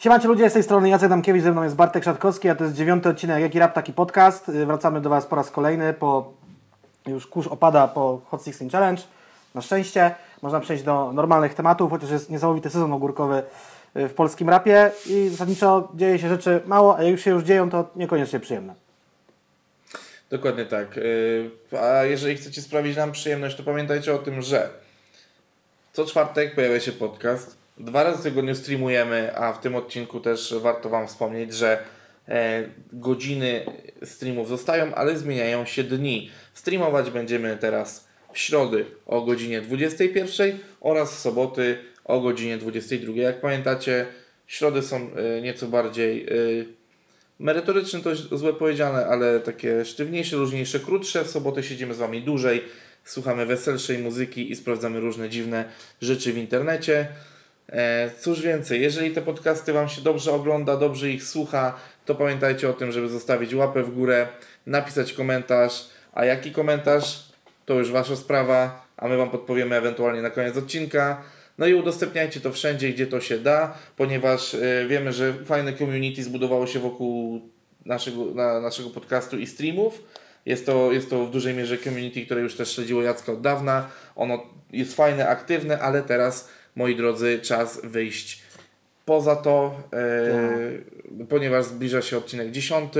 [0.00, 2.76] Siemacie ludzie, z tej strony Jacek Damkiewicz, ze mną jest Bartek Szatkowski, a to jest
[2.76, 4.48] dziewiąty odcinek Jaki Rap, Taki Podcast.
[4.48, 6.32] Y, Wracamy do Was po raz kolejny, po
[7.06, 9.02] już kurz opada po Hot 16 Challenge.
[9.54, 13.42] Na szczęście można przejść do normalnych tematów, chociaż jest niesamowity sezon ogórkowy
[13.96, 17.42] y, w polskim rapie i zasadniczo dzieje się rzeczy mało, a jak już się już
[17.42, 18.74] dzieją, to niekoniecznie przyjemne.
[20.30, 20.98] Dokładnie tak.
[20.98, 24.70] Y, A jeżeli chcecie sprawić nam przyjemność, to pamiętajcie o tym, że
[25.92, 27.59] co czwartek pojawia się podcast.
[27.80, 31.78] Dwa razy w tygodniu streamujemy, a w tym odcinku też warto Wam wspomnieć, że
[32.28, 33.64] e, godziny
[34.04, 36.30] streamów zostają, ale zmieniają się dni.
[36.54, 43.12] Streamować będziemy teraz w środy o godzinie 21 oraz w soboty o godzinie 22.
[43.16, 44.06] Jak pamiętacie,
[44.46, 46.28] środy są e, nieco bardziej e,
[47.38, 51.24] merytoryczne, to złe powiedziane, ale takie sztywniejsze, luźniejsze, krótsze.
[51.24, 52.64] W soboty siedzimy z Wami dłużej,
[53.04, 55.64] słuchamy weselszej muzyki i sprawdzamy różne dziwne
[56.00, 57.08] rzeczy w internecie.
[57.72, 62.70] E, cóż więcej, jeżeli te podcasty Wam się dobrze ogląda, dobrze ich słucha, to pamiętajcie
[62.70, 64.28] o tym, żeby zostawić łapę w górę,
[64.66, 67.30] napisać komentarz, a jaki komentarz,
[67.66, 71.22] to już Wasza sprawa, a my Wam podpowiemy ewentualnie na koniec odcinka.
[71.58, 76.22] No i udostępniajcie to wszędzie, gdzie to się da, ponieważ e, wiemy, że fajne community
[76.22, 77.40] zbudowało się wokół
[77.84, 80.02] naszego, na, naszego podcastu i streamów.
[80.46, 83.88] Jest to, jest to w dużej mierze community, które już też śledziło Jacka od dawna.
[84.16, 88.42] Ono jest fajne, aktywne, ale teraz, moi drodzy, czas wyjść
[89.04, 92.92] poza to, e, ponieważ zbliża się odcinek 10.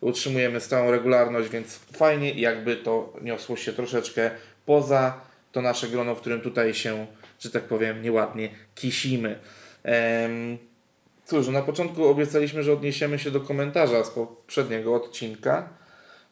[0.00, 4.30] Utrzymujemy stałą regularność, więc fajnie jakby to niosło się troszeczkę
[4.66, 5.20] poza
[5.52, 7.06] to nasze grono, w którym tutaj się,
[7.40, 9.38] że tak powiem, nieładnie kisimy.
[9.82, 10.58] Em,
[11.24, 15.68] Cóż, na początku obiecaliśmy, że odniesiemy się do komentarza z poprzedniego odcinka.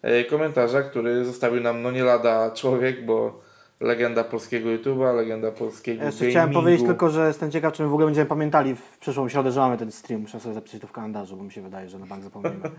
[0.02, 3.42] E, Komentarza, który zostawił nam no nie lada człowiek, bo
[3.82, 6.32] legenda polskiego YouTube'a, legenda polskiego Ja Jeszcze gamingu.
[6.32, 9.52] chciałem powiedzieć tylko, że jestem ciekaw, czy my w ogóle będziemy pamiętali w przyszłą środę,
[9.52, 10.20] że mamy ten stream.
[10.22, 12.60] Muszę sobie zapisać to w kalendarzu, bo mi się wydaje, że na bank zapomnimy.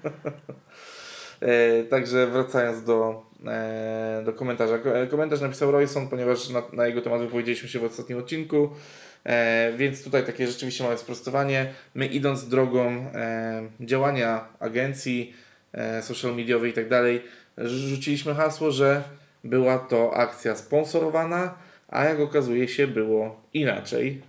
[1.41, 4.77] E, także wracając do, e, do komentarza.
[4.77, 8.69] Ko- e, Komentarz napisał Royson, ponieważ na, na jego temat wypowiedzieliśmy się w ostatnim odcinku.
[9.25, 11.73] E, więc tutaj takie rzeczywiście małe sprostowanie.
[11.95, 15.33] My idąc drogą e, działania agencji
[15.73, 17.21] e, social mediowej i tak dalej,
[17.57, 19.03] rzuciliśmy hasło, że
[19.43, 21.53] była to akcja sponsorowana,
[21.89, 24.21] a jak okazuje się było inaczej.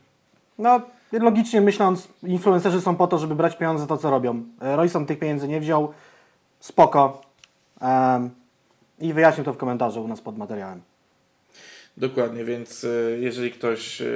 [0.59, 0.81] No,
[1.13, 4.43] logicznie myśląc, influencerzy są po to, żeby brać pieniądze za to, co robią.
[4.63, 5.93] E, Royson tych pieniędzy nie wziął.
[6.61, 7.23] Spoko.
[7.81, 8.31] Em,
[9.01, 10.81] I wyjaśnił to w komentarzu u nas pod materiałem.
[11.97, 12.89] Dokładnie, więc e,
[13.19, 14.01] jeżeli ktoś.
[14.03, 14.07] e,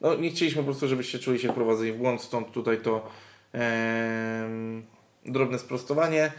[0.00, 3.08] No, nie chcieliśmy po prostu, żebyście czuli się wprowadzeni w błąd, stąd tutaj to
[5.26, 6.32] drobne sprostowanie.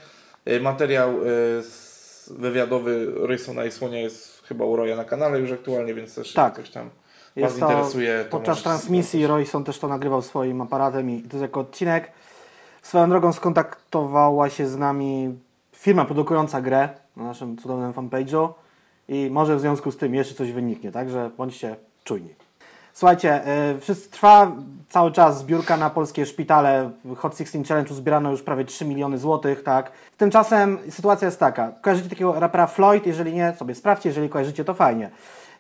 [0.62, 1.10] Materiał
[1.60, 1.87] s-
[2.32, 6.54] wywiadowy Rysona i Słonia jest chyba u Roya na kanale już aktualnie, więc też Tak.
[6.54, 8.26] ktoś tam Was Jest to interesuje.
[8.26, 9.28] To podczas transmisji.
[9.28, 12.12] Royson też to nagrywał swoim aparatem i to jest jako odcinek.
[12.82, 15.40] Swoją drogą skontaktowała się z nami
[15.76, 18.50] firma produkująca grę na naszym cudownym fanpage'u
[19.08, 22.47] i może w związku z tym jeszcze coś wyniknie, także bądźcie czujni.
[22.98, 23.42] Słuchajcie,
[23.74, 24.52] yy, wszyscy, trwa
[24.90, 26.92] cały czas zbiórka na polskie szpitale.
[27.18, 29.92] Hot 16 Challenge zbierano już prawie 3 miliony złotych, tak.
[30.18, 31.72] Tymczasem sytuacja jest taka.
[31.82, 33.08] Kojarzycie takiego rapera Floyd?
[33.08, 34.10] Jeżeli nie, sobie sprawdźcie.
[34.10, 35.10] Jeżeli kojarzycie, to fajnie.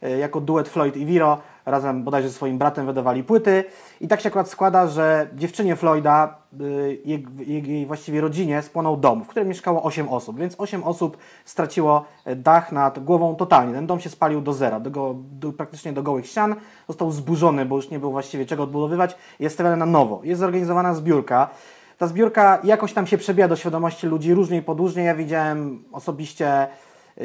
[0.01, 1.37] Yy, jako duet Floyd i Viro
[1.67, 3.63] razem bodajże ze swoim bratem wydawali płyty.
[4.01, 9.28] I tak się akurat składa, że dziewczynie Floyda, yy, jej, właściwie rodzinie spłonął dom, w
[9.28, 13.73] którym mieszkało 8 osób, więc 8 osób straciło e, dach nad głową totalnie.
[13.73, 16.56] Ten dom się spalił do zera, do, go, do, praktycznie do gołych ścian.
[16.88, 19.16] Został zburzony, bo już nie było właściwie czego odbudowywać.
[19.39, 20.22] Jest stawiany na nowo.
[20.23, 21.50] Jest zorganizowana zbiórka.
[21.97, 25.03] Ta zbiórka jakoś tam się przebija do świadomości ludzi różnie i podłużnie.
[25.03, 26.67] Ja widziałem osobiście y,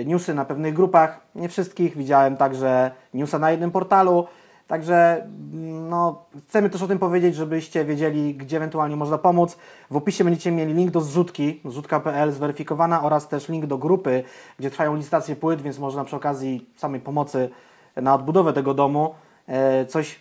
[0.07, 1.97] newsy na pewnych grupach, nie wszystkich.
[1.97, 4.27] Widziałem także newsa na jednym portalu.
[4.73, 5.23] Także
[5.53, 9.59] mm, no, chcemy też o tym powiedzieć, żebyście wiedzieli, gdzie ewentualnie można pomóc.
[9.91, 14.25] W opisie będziecie mieli link do zrzutki, zrzutka.pl zweryfikowana oraz też link do grupy,
[14.59, 17.51] gdzie trwają licytacje płyt, więc można przy okazji samej pomocy
[17.97, 19.15] na odbudowę tego domu
[19.47, 20.21] e, coś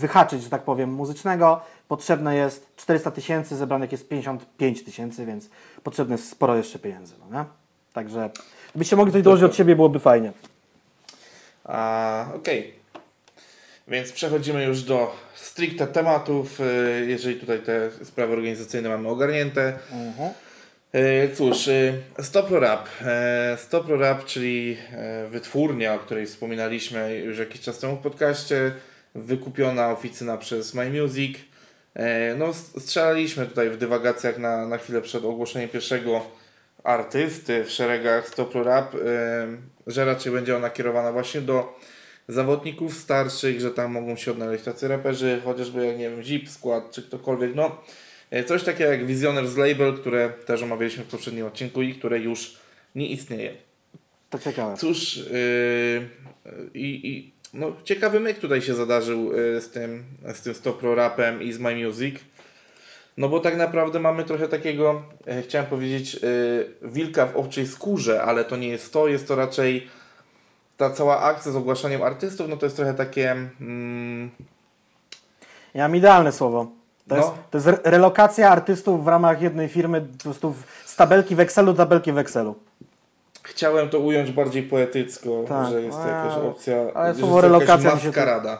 [0.00, 1.60] wyhaczyć, że tak powiem, muzycznego.
[1.88, 5.50] Potrzebne jest 400 tysięcy, zebranych jest 55 tysięcy, więc
[5.82, 7.14] potrzebne jest sporo jeszcze pieniędzy.
[7.18, 7.61] No nie?
[7.92, 8.30] Także
[8.70, 10.32] gdybyście mogli coś dołożyć od siebie, byłoby fajnie.
[11.64, 12.74] A, Okej.
[13.88, 16.60] Więc przechodzimy już do stricte tematów.
[16.60, 19.78] y, Jeżeli tutaj te sprawy organizacyjne mamy ogarnięte.
[20.92, 21.92] E, Cóż, e,
[22.22, 22.88] Stopro Rap.
[23.56, 24.76] Stopro Rap, czyli
[25.30, 28.72] wytwórnia, o której wspominaliśmy już jakiś czas temu w podcaście,
[29.14, 31.38] wykupiona oficyna przez My Music.
[32.38, 36.26] No, strzelaliśmy tutaj w dywagacjach na, na chwilę przed ogłoszeniem pierwszego
[36.84, 38.98] artysty w szeregach Stopro Rap, e,
[39.86, 41.78] że raczej będzie ona kierowana właśnie do
[42.28, 46.90] zawodników starszych, że tam mogą się odnaleźć tacy raperzy, chociażby jak nie wiem, Zip Skład
[46.90, 47.82] czy ktokolwiek, no
[48.32, 52.56] E, Coś takiego jak Visioners Label, które też omawialiśmy w poprzednim odcinku i które już
[52.94, 53.54] nie istnieje.
[54.30, 54.76] To ciekawe.
[54.76, 56.08] Cóż, yy,
[56.74, 61.42] i, i no, ciekawy myk tutaj się zadarzył yy, z tym, z tym Stopro Rapem
[61.42, 62.14] i z My Music.
[63.16, 68.22] No bo tak naprawdę mamy trochę takiego, e, chciałem powiedzieć, yy, wilka w owczej skórze,
[68.22, 69.86] ale to nie jest to, jest to raczej
[70.76, 73.30] ta cała akcja z ogłaszaniem artystów, no to jest trochę takie...
[73.60, 74.30] Mm,
[75.74, 76.66] Ja mam idealne słowo.
[77.08, 77.16] To, No.
[77.16, 80.54] jest, to jest re- relokacja artystów w ramach jednej firmy, po prostu
[80.84, 82.54] z tabelki w Excelu do tabelki w Excelu.
[83.42, 88.58] chciałem to ująć bardziej poetycko, Tak, że jest to jakaś opcja, ale słowo relokacja maskarada.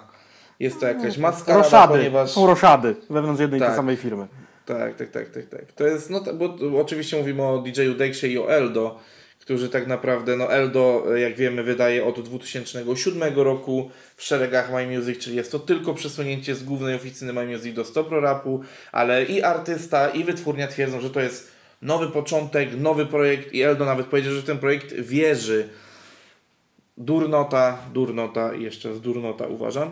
[0.61, 1.95] Jest to jakaś maskarada, Roszady.
[1.95, 2.31] ponieważ...
[2.31, 3.77] Są roszady wewnątrz jednej i tej Tak.
[3.77, 4.27] samej firmy.
[4.67, 5.73] Tak, tak, tak, tak, tak.
[5.73, 9.01] To jest, no bo oczywiście mówimy o DJ-u Dexie i o Eldo,
[9.41, 14.87] którzy tak naprawdę, no Eldo, e, jak wiemy, wydaje od 2007 roku w szeregach My
[14.87, 18.61] Music, czyli jest to tylko przesunięcie z głównej oficyny My Music do Stopro Rapu,
[18.93, 23.85] ale i artysta, i wytwórnia twierdzą, że to jest nowy początek, nowy projekt i Eldo
[23.85, 25.69] nawet powiedział, że ten projekt wierzy.
[26.97, 29.91] Durnota, durnota i jeszcze z durnota uważam.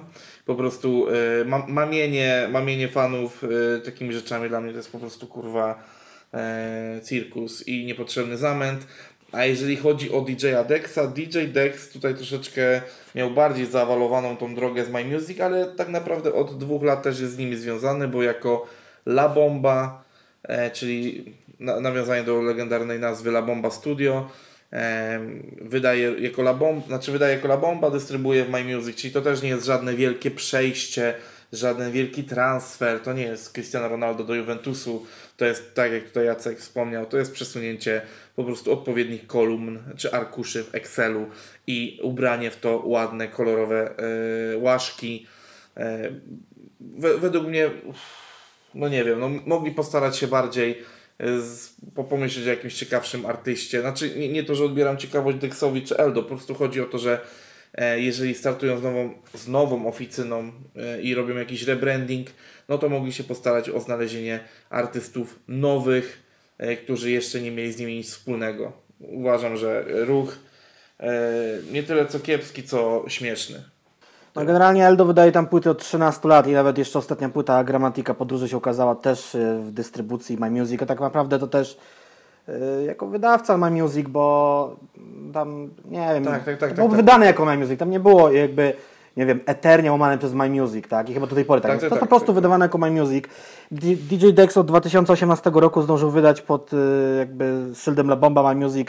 [0.51, 4.99] Po prostu y, ma, mamienie, mamienie fanów y, takimi rzeczami dla mnie to jest po
[4.99, 5.83] prostu kurwa
[6.35, 8.87] e, cirkus i niepotrzebny zamęt.
[9.33, 12.83] A jeżeli chodzi o DJ-a Dexa, DJ Dex tutaj troszeczkę
[13.15, 17.21] miał bardziej zaawalowaną tą drogę z My Music, ale tak naprawdę od dwóch lat też
[17.21, 18.67] jest z nimi związany, bo jako
[19.07, 20.05] La Bomba,
[20.43, 21.25] e, czyli
[21.61, 24.29] na, nawiązanie do legendarnej nazwy La Bomba Studio,
[25.61, 29.21] wydaje jako La Bomba, znaczy wydaje jako La Bomba, dystrybuuje w My Music, czyli to
[29.21, 31.15] też nie jest żadne wielkie przejście,
[31.53, 35.07] żaden wielki transfer, to nie jest Cristiano Ronaldo do Juventusu,
[35.37, 38.03] to jest tak jak tutaj Jacek wspomniał, to jest przesunięcie
[38.37, 41.27] po prostu odpowiednich kolumn czy arkuszy w Excelu
[41.67, 43.95] i ubranie w to ładne, kolorowe
[44.55, 45.27] e, łaszki.
[46.81, 47.71] We, według mnie,
[48.75, 50.83] no nie wiem, no mogli postarać się bardziej
[51.21, 53.81] z, po- pomyśleć o jakimś ciekawszym artyście.
[53.81, 56.99] Znaczy, nie, nie to, że odbieram ciekawość Dexowi czy Eldo, po prostu chodzi o to,
[56.99, 57.21] że
[57.75, 62.29] e, jeżeli startują z nową, z nową oficyną e, i robią jakiś rebranding,
[62.69, 64.41] no to mogli się postarać o znalezienie
[64.71, 66.23] artystów nowych,
[66.59, 68.73] e, którzy jeszcze nie mieli z nimi nic wspólnego.
[69.01, 70.39] Uważam, że ruch
[71.01, 71.33] e,
[71.73, 73.63] nie tyle co kiepski, co śmieszny.
[74.37, 78.15] No generalnie Eldo wydaje tam płyty od 13 lat i nawet jeszcze ostatnia płyta Gramatika
[78.15, 81.79] Podróży się ukazała też y, w dystrybucji My Music, a tak naprawdę to też
[82.49, 84.77] y, jako wydawca My Music, bo
[85.33, 88.31] tam, nie wiem, Tak, tak, tak, było tak, wydane jako My Music, tam nie było
[88.33, 88.73] jakby,
[89.17, 91.75] nie wiem, eternie łamane przez My Music, tak, i chyba do tej pory tak, Tak,
[91.83, 91.83] jest.
[91.83, 92.35] tak, to tak, po prostu tak, tak.
[92.35, 93.25] wydawane jako My Music.
[94.11, 96.77] DJ Dex od 2018 roku zdążył wydać pod y,
[97.19, 98.89] jakby szyldem La Bomba My Music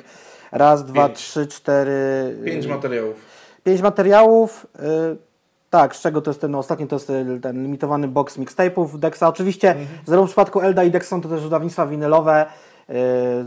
[0.51, 1.17] raz, dwa, Pięć.
[1.19, 2.35] trzy, cztery...
[2.45, 3.15] Pięć materiałów.
[3.63, 4.67] Pięć materiałów.
[4.79, 5.30] y,
[5.71, 9.23] tak, z czego to jest ten ostatni, to jest y, ten limitowany box mixtape'ów Dexa.
[9.27, 9.87] Oczywiście, Mhm.
[10.05, 12.45] zresztą w przypadku Elda i Dex są to też wydawnictwa winylowe.
[12.89, 12.93] y,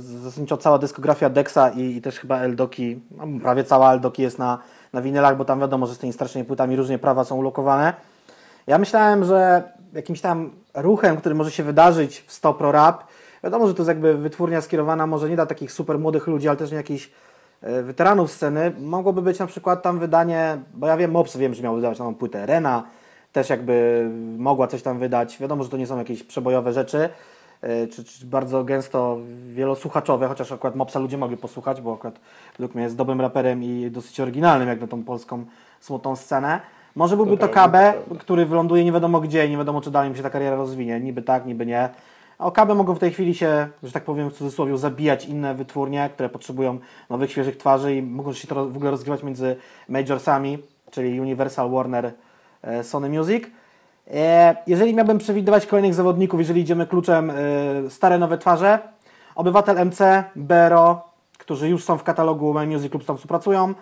[0.01, 4.59] Zasadniczo cała dyskografia Dexa i, i też chyba Eldoki, no, prawie cała Eldoki jest na,
[4.93, 7.95] na winylach, bo tam wiadomo, że z tymi starszymi płytami różnie prawa są ulokowane.
[8.67, 9.63] Ja myślałem, że
[9.93, 13.05] jakimś tam ruchem, który może się wydarzyć w Stopro Rap,
[13.45, 16.57] wiadomo, że to jest jakby wytwórnia skierowana może nie dla takich super młodych ludzi, ale
[16.57, 17.11] też nie jakichś e,
[17.83, 21.75] weteranów sceny, mogłoby być na przykład tam wydanie, bo ja wiem, Mops wiem, że miał
[21.75, 22.83] wydawać nową płytę, Rena
[23.33, 24.09] też jakby
[24.39, 27.09] mogła coś tam wydać, wiadomo, że to nie są jakieś przebojowe rzeczy,
[27.63, 29.19] e, czy, czy bardzo gęsto
[29.53, 32.21] wielosłuchaczowe, chociaż akurat Mopsa ludzie mogli posłuchać, bo akurat
[32.59, 35.45] według mnie jest dobrym raperem i dosyć oryginalnym jak na tą polską
[35.81, 36.61] smutną scenę.
[36.95, 37.55] Może byłby to, to
[38.19, 41.01] który wyląduje nie wiadomo gdzie nie wiadomo, czy dalej mu się ta kariera rozwinie.
[41.01, 41.89] Niby tak, niby nie.
[42.39, 46.29] OKB mogą w tej chwili się, że tak powiem w cudzysłowie, zabijać inne wytwórnie, które
[46.29, 46.79] potrzebują
[47.11, 49.57] nowych, świeżych twarzy i mogą się to w ogóle rozgrywać między
[49.89, 50.59] majorsami,
[50.91, 52.13] czyli Universal, Warner,
[52.63, 53.45] e, Sony Music.
[54.15, 57.35] E, Jeżeli miałbym przewidywać kolejnych zawodników, jeżeli idziemy kluczem e,
[57.91, 58.79] stare, nowe twarze,
[59.35, 61.03] Obywatel MC, Bero,
[61.39, 63.75] którzy już są w katalogu My Music lub tam współpracują,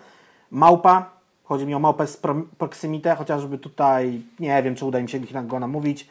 [0.51, 1.09] Małpa,
[1.43, 5.17] chodzi mi o Małpę z Pro- Proximite, chociażby tutaj, nie wiem, czy uda mi się
[5.17, 6.09] ich- go namówić,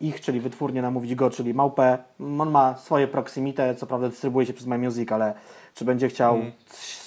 [0.00, 1.98] ich, czyli wytwórnie namówić go, czyli Małpę.
[2.40, 5.34] On ma swoje Proximite, co prawda dystrybuuje się przez My Music, ale
[5.74, 6.52] czy będzie chciał Mhm.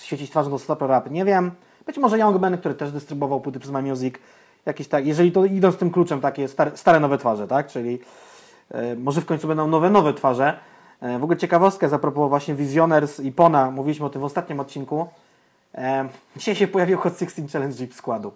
[0.02, 1.52] świecić twarzą do Stop Rap, nie wiem.
[1.86, 4.16] Być może Youngman, który też dystrybuował płyty przez My Music,
[4.66, 8.00] jakieś tak, jeżeli to idą z tym kluczem, takie stare, stare nowe twarze, tak, czyli
[8.72, 10.60] e, może w końcu będą nowe, nowe twarze.
[11.02, 14.60] E, w ogóle ciekawostkę za propos właśnie Visioners i Pona, mówiliśmy o tym w ostatnim
[14.60, 15.08] odcinku.
[15.76, 18.32] E, dzisiaj się pojawił Hot 16 Challenge Jeep składu.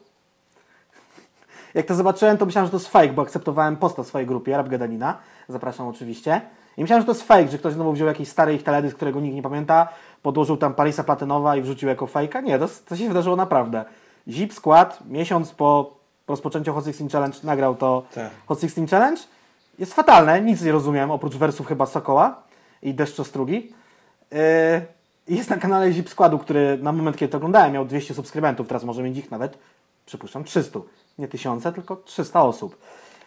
[1.78, 4.58] Jak to zobaczyłem, to myślałem, że to jest fake, bo akceptowałem posta w swojej grupie,
[4.58, 5.18] Rap Gadanina.
[5.50, 6.42] Zapraszam oczywiście.
[6.78, 9.20] I myślałem, że to jest fake, że ktoś znowu wziął jakiś stary ich teledysk, którego
[9.20, 9.88] nikt nie pamięta,
[10.22, 12.42] podłożył tam Parisa Platynowa i wrzucił jako fejka.
[12.42, 13.86] Nie, to, to się wydarzyło naprawdę.
[14.28, 15.94] Zip skład, miesiąc po
[16.28, 18.30] rozpoczęciu Hot 16 Challenge nagrał to Tak.
[18.48, 19.22] Hot 16 Challenge
[19.80, 22.44] jest fatalne, nic nie rozumiem, oprócz wersów chyba Sokoła
[22.82, 23.74] i Deszczostrugi.
[24.32, 24.38] Yy,
[25.36, 28.84] jest na kanale Zip Składu, który na moment, kiedy to oglądałem, miał 200 subskrybentów, teraz
[28.84, 29.58] może mieć ich nawet,
[30.06, 30.80] przypuszczam, 300.
[31.20, 32.78] Nie tysiące, tylko 300 osób.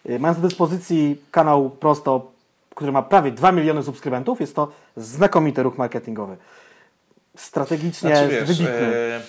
[0.05, 2.31] Yy, mając do dyspozycji kanał prosto,
[2.75, 6.37] który ma prawie 2 miliony subskrybentów, jest to znakomity ruch marketingowy.
[7.37, 8.95] Strategicznie Znaczy, wiesz, wybitny.
[8.95, 9.21] e,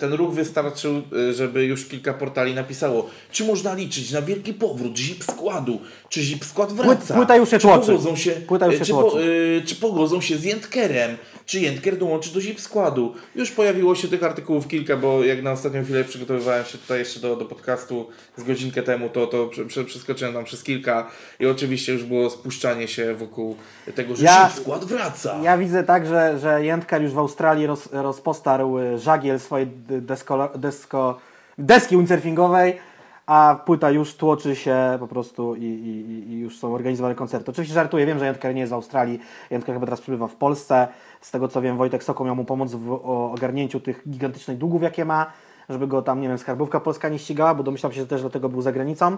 [0.00, 4.98] ten ruch wystarczył, e, żeby już kilka portali napisało, czy można liczyć na wielki powrót
[4.98, 7.86] zip składu, czy zip skład wraca, płyta już się czy tłoczy.
[7.86, 8.32] pogodzą się,
[8.66, 9.58] e, się czy, tłoczy.
[9.62, 13.14] e, czy pogodzą się z Jentkerem, czy Jentker dołączy do zip składu.
[13.34, 17.20] Już pojawiło się tych artykułów kilka, bo jak na ostatnią chwilę przygotowywałem się tutaj jeszcze
[17.20, 21.46] do, do podcastu z godzinkę temu, to, to prze, prze, przeskoczyłem tam przez kilka i
[21.46, 23.56] oczywiście już było spuszczanie się wokół
[23.94, 25.40] tego, że Ja- zip skład wraca.
[25.42, 30.48] Ja widzę tak, że, że Jędkar już w Australii roz, rozpostarł y, żagiel swojej desko,
[30.54, 31.18] desko,
[31.58, 32.78] deski windsurfingowej,
[33.26, 37.50] a płyta już tłoczy się po prostu i, i, i już są organizowane koncerty.
[37.50, 40.88] Oczywiście żartuję, wiem, że Jędkar nie jest z Australii, Jędkar chyba teraz przebywa w Polsce.
[41.20, 42.92] Z tego co wiem, Wojtek Soko miał mu pomóc w
[43.32, 45.32] ogarnięciu tych gigantycznych długów, jakie ma,
[45.68, 48.30] żeby go tam, nie wiem, skarbówka polska nie ścigała, bo domyślam się, że też do
[48.30, 49.16] tego był za granicą.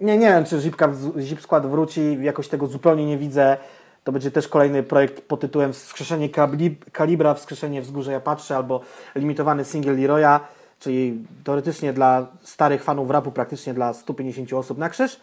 [0.00, 3.56] Nie, nie wiem, czy Zipka, Zip Skład wróci, jakoś tego zupełnie nie widzę.
[4.04, 8.80] To będzie też kolejny projekt pod tytułem Wskrzeszenie kalib- Kalibra, Wskrzeszenie Wzgórza Ja Patrzę albo
[9.14, 10.40] limitowany single Leroya,
[10.80, 15.20] czyli teoretycznie dla starych fanów rapu, praktycznie dla 150 osób na krzyż.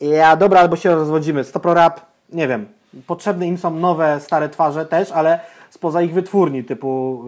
[0.00, 1.44] Ja, dobra, albo się rozwodzimy.
[1.44, 2.00] Stopro Rap,
[2.32, 2.66] nie wiem,
[3.06, 7.22] potrzebne im są nowe, stare twarze też, ale spoza ich wytwórni typu,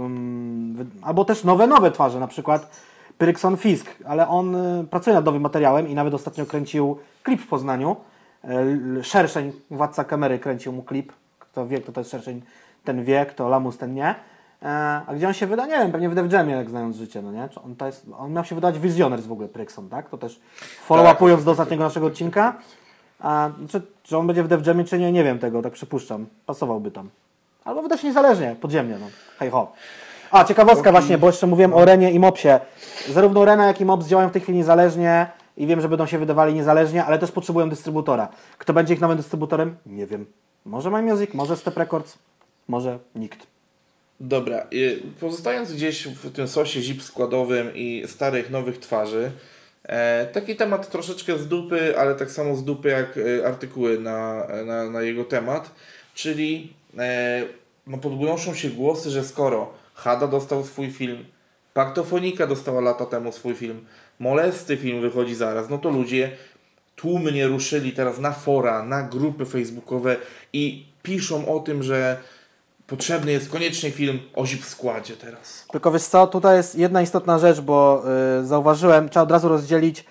[0.75, 2.71] wy- albo też nowe, nowe twarze, na przykład
[3.19, 7.47] Pyrykson Fisk, ale on y, pracuje nad nowym materiałem i nawet ostatnio kręcił klip w
[7.49, 7.97] Poznaniu.
[8.45, 11.13] L- Szerszeń, władca kamery, kręcił mu klip.
[11.39, 12.43] Kto wie, kto to jest Szerszeń,
[12.85, 14.15] ten wie, kto Lamus, ten nie.
[14.63, 15.67] E, A gdzie on się wyda?
[15.67, 17.49] Nie wiem, pewnie w Def Jamie, jak znając życie, no nie?
[17.49, 20.09] Czy on, to jest, on miał się wydać Wizjoners w ogóle, Prykson, tak?
[20.11, 20.41] To też
[20.89, 22.55] follow-upując do ostatniego naszego odcinka.
[23.21, 26.27] A czy, czy on będzie w Def Jamie, czy nie, nie wiem tego, tak przypuszczam.
[26.47, 27.11] Pasowałby tam.
[27.65, 29.07] Albo wyda się niezależnie, podziemnie, no.
[29.39, 29.73] Hej ho.
[30.31, 32.61] A, ciekawostka właśnie, bo jeszcze mówiłem o Renie i Mopsie.
[33.09, 35.27] Zarówno Rena, jak i Mops działają w tej chwili niezależnie
[35.59, 38.29] i wiem, że będą się wydawali niezależnie, ale też potrzebują dystrybutora.
[38.59, 39.77] Kto będzie ich nowym dystrybutorem?
[39.87, 40.27] Nie wiem.
[40.65, 42.19] Może My Music, może Step Records,
[42.69, 43.47] może nikt.
[44.21, 44.67] Dobra,
[45.21, 49.31] pozostając gdzieś w tym sosie zip składowym i starych, nowych twarzy,
[49.83, 54.47] e, taki temat troszeczkę z dupy, ale tak samo z dupy jak e, artykuły na,
[54.67, 55.71] na, na jego temat,
[56.15, 57.43] czyli e,
[57.87, 61.25] no podgłoszą się głosy, że skoro Hada dostał swój film,
[61.79, 63.87] Paktofonika dostała lata temu swój film,
[64.19, 66.31] Molesty film wychodzi zaraz, no to ludzie
[66.97, 70.17] tłumnie ruszyli teraz na fora, na grupy facebookowe
[70.53, 72.17] i piszą o tym, że
[72.87, 75.67] potrzebny jest koniecznie film o zip składzie teraz.
[75.73, 78.03] Tylko wiesz co, tutaj jest jedna istotna rzecz, bo
[78.43, 80.05] y, zauważyłem, trzeba od razu rozdzielić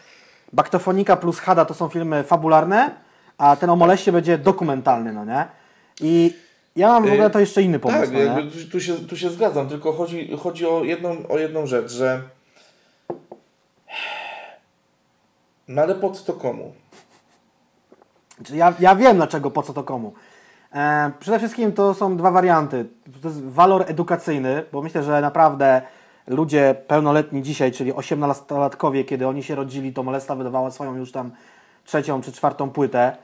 [0.53, 2.95] Baktofonika plus Hada to są filmy fabularne,
[3.37, 5.45] a ten o moleście będzie dokumentalny, no nie?
[6.01, 6.33] I
[6.75, 8.25] ja mam w ogóle to jeszcze inny pomysł, tak, no nie?
[8.25, 11.91] jakby tu, tu, się, tu się zgadzam, tylko chodzi, chodzi o, jedną, o jedną rzecz,
[11.91, 12.21] że
[15.67, 16.73] no ale po co to komu?
[18.53, 20.13] Ja, ja wiem dlaczego, po co to komu.
[20.73, 22.85] E, przede wszystkim to są dwa warianty.
[23.21, 25.81] To jest walor edukacyjny, bo myślę, że naprawdę
[26.27, 31.31] ludzie pełnoletni dzisiaj, czyli 18-latkowie, kiedy oni się rodzili, to Molesta wydawała swoją już tam
[31.85, 33.17] trzecią czy czwartą płytę,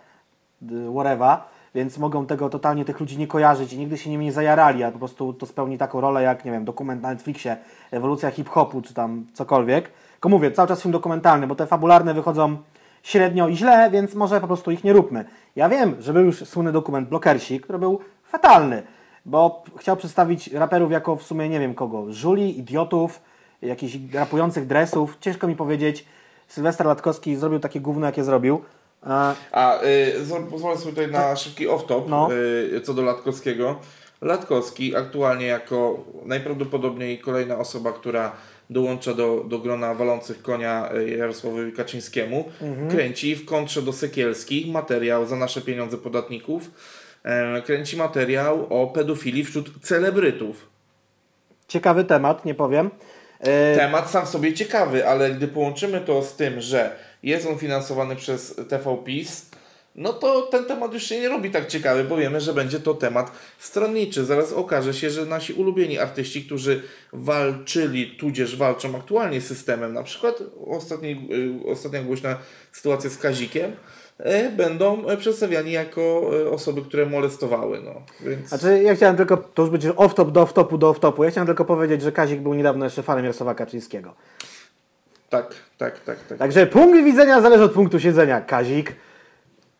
[0.93, 1.37] whatever,
[1.75, 4.91] więc mogą tego totalnie tych ludzi nie kojarzyć i nigdy się nimi nie zajarali, a
[4.91, 7.57] po prostu to spełni taką rolę jak, nie wiem, dokument na Netflixie,
[7.91, 9.91] ewolucja hip-hopu czy tam cokolwiek.
[10.23, 12.57] Tylko mówię, cały czas film dokumentalny, bo te fabularne wychodzą
[13.03, 15.25] średnio i źle, więc może po prostu ich nie róbmy.
[15.55, 18.83] Ja wiem, że był już słynny dokument Blokersi, który był fatalny,
[19.25, 23.21] bo chciał przedstawić raperów jako w sumie nie wiem kogo, żuli, idiotów,
[23.61, 26.05] jakichś rapujących dresów, ciężko mi powiedzieć.
[26.47, 28.61] Sylwester Latkowski zrobił takie gówno, jakie zrobił.
[29.07, 32.29] E, A y, zro- pozwolę sobie tutaj na szybki off-top No.
[32.75, 33.75] y, co do Latkowskiego.
[34.21, 38.31] Latkowski aktualnie jako najprawdopodobniej kolejna osoba, która
[38.73, 42.89] dołącza do, do grona walących konia y, Jarosławowi Kaczyńskiemu, Mhm.
[42.91, 46.71] kręci w kontrze do Sekielskich materiał za nasze pieniądze podatników.
[47.23, 50.67] E, kręci materiał o pedofilii wśród celebrytów.
[51.67, 52.89] ciekawy temat, nie powiem.
[53.39, 57.57] E, Temat sam w sobie ciekawy, ale gdy połączymy to z tym, że jest on
[57.57, 59.49] finansowany przez TV PiS,
[59.95, 62.93] no to ten temat już się nie robi tak ciekawy, bo wiemy, że będzie to
[62.93, 64.25] temat stronniczy.
[64.25, 66.81] Zaraz okaże się, że nasi ulubieni artyści, którzy
[67.13, 71.29] walczyli, tudzież walczą aktualnie z systemem, na przykład ostatni,
[71.65, 72.37] y, ostatnia głośna
[72.71, 73.71] sytuacja z Kazikiem,
[74.19, 77.81] y, będą y, przedstawiani jako osoby, które molestowały.
[77.85, 78.01] No.
[78.21, 78.49] Więc...
[78.49, 81.65] Znaczy, ja chciałem tylko, to już będzie off-top do off-topu do off-topu, ja chciałem tylko
[81.65, 84.13] powiedzieć, że Kazik był niedawno jeszcze fanem Jarosława Kaczyńskiego.
[85.29, 86.37] Tak, tak, tak, tak.
[86.37, 88.95] Także punkt widzenia zależy od punktu siedzenia, Kazik.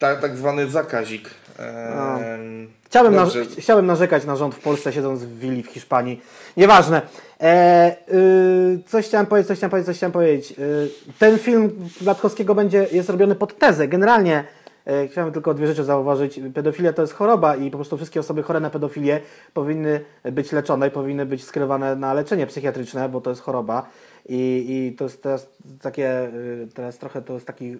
[0.04, 1.30] Tak, tak zwany zakazik.
[1.60, 3.26] Ehm, Chciałbym, na,
[3.58, 6.22] chciałbym narzekać na rząd w Polsce, siedząc w willi w Hiszpanii.
[6.58, 7.02] Nieważne.
[7.42, 10.52] E, y, coś chciałem powiedzieć, coś chciałem powiedzieć, coś chciałem powiedzieć.
[10.60, 13.88] Y, ten film Latkowskiego będzie, jest robiony pod tezę.
[13.88, 14.44] Generalnie
[14.86, 16.40] e, chciałem tylko dwie rzeczy zauważyć.
[16.54, 19.20] Pedofilia to jest choroba i po prostu wszystkie osoby chore na pedofilię
[19.54, 23.90] powinny być leczone i powinny być skierowane na leczenie psychiatryczne, bo to jest choroba.
[24.30, 25.48] I, i to jest teraz
[25.82, 27.78] takie, y, teraz trochę to jest taki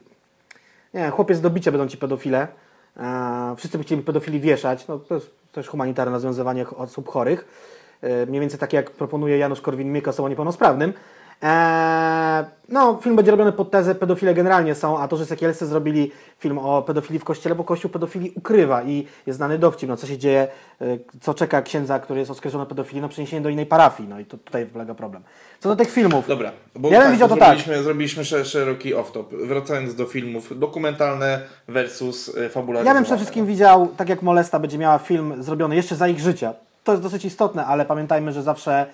[0.94, 2.48] nie chłopiec do bicia będą ci pedofile.
[2.98, 4.88] E, wszyscy by chcieli pedofili wieszać.
[4.88, 7.46] No, to jest też humanitarne rozwiązywanie osób chorych.
[8.02, 10.94] E, mniej więcej takie jak proponuje Janusz Korwin-Mikke osobom niepełnosprawnym.
[11.44, 16.12] E, no, film będzie robiony pod tezę pedofile generalnie są, a to, że Sekielscy zrobili
[16.40, 20.08] film o pedofilii w kościele, bo kościół pedofilii ukrywa i jest znany dowcip, no co
[20.08, 20.48] się dzieje,
[20.82, 20.86] e,
[21.22, 24.26] co czeka księdza, który jest oskarżony o pedofilię, no przeniesienie do innej parafii, no i
[24.26, 25.24] to tutaj polega problem.
[25.60, 27.44] Co do tych filmów, Dobra, bo Ja bym widział to tak.
[27.48, 29.48] zrobiliśmy, zrobiliśmy sze- szeroki off-top.
[29.48, 32.88] Wracając do filmów, dokumentalne versus e, fabularne.
[32.88, 36.20] Ja bym przede wszystkim widział, tak jak Molesta będzie miała film zrobiony jeszcze za ich
[36.20, 36.54] życia.
[36.84, 38.86] To jest dosyć istotne, ale pamiętajmy, że zawsze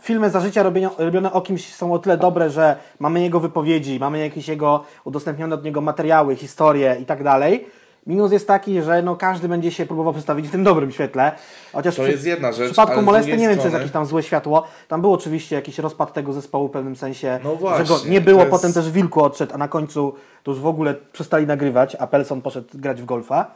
[0.00, 4.00] filmy za życia robione, robione o kimś są o tyle dobre, że mamy jego wypowiedzi,
[4.00, 7.66] mamy jakieś jego udostępnione od niego materiały, historie i tak dalej.
[8.06, 11.32] Minus jest taki, że no każdy będzie się próbował przedstawić w tym dobrym świetle.
[11.72, 13.92] Chociaż To przy- jest jedna rzecz, W przypadku Molesty nie wiem, czy jest strony- jakieś
[13.92, 14.62] tam złe światło.
[14.88, 18.20] Tam był oczywiście jakiś rozpad tego zespołu w pewnym sensie, No że właśnie, go nie
[18.20, 18.40] było.
[18.40, 22.06] jest- Potem też Wilku odszedł, a na końcu to już w ogóle przestali nagrywać, a
[22.06, 23.46] Pelson poszedł grać w golfa.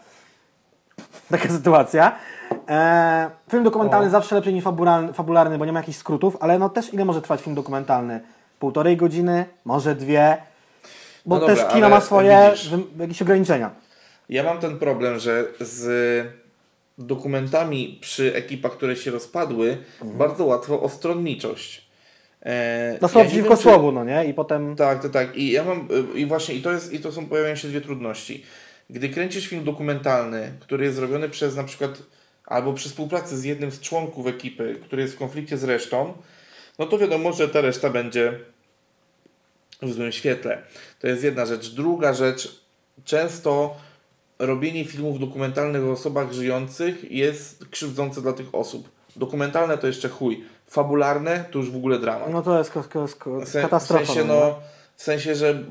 [1.31, 2.19] Taka sytuacja.
[2.69, 4.11] E, film dokumentalny O.
[4.11, 7.23] zawsze lepszy niż fabularny, fabularny, bo nie ma jakichś skrótów, ale no też ile może
[7.23, 8.21] trwać film dokumentalny?
[8.59, 10.37] Półtorej godziny, może dwie.
[11.27, 12.71] Bo No dobra, też kino ma swoje widzisz.
[12.99, 13.71] jakieś ograniczenia.
[14.29, 16.27] Ja mam ten problem, że z
[16.99, 21.87] dokumentami przy ekipach, które się rozpadły, bardzo łatwo o stronniczość.
[22.43, 24.25] E, No słowo ja czy- słowu, no nie?
[24.27, 24.77] I potem...
[24.77, 25.37] Tak, tak, tak.
[25.37, 28.45] I ja mam, i właśnie, i to jest, i to są, pojawiają się dwie trudności.
[28.91, 32.03] Gdy kręcisz film dokumentalny, który jest zrobiony przez na przykład,
[32.45, 36.15] albo przy współpracy z jednym z członków ekipy, który jest w konflikcie z resztą,
[36.79, 38.39] no to wiadomo, że ta reszta będzie
[39.83, 40.63] w złym świetle.
[41.01, 41.69] To jest jedna rzecz.
[41.75, 42.61] Druga rzecz,
[43.05, 43.77] często
[44.39, 48.89] robienie filmów dokumentalnych o osobach żyjących jest krzywdzące dla tych osób.
[49.17, 50.45] Dokumentalne to jeszcze chuj.
[50.71, 52.31] Fabularne to już w ogóle dramat.
[52.33, 54.07] No to jest ko- ko- ko- W, se, w katastrofa.
[54.07, 54.61] sensie, no, no,
[54.97, 55.65] w sensie, że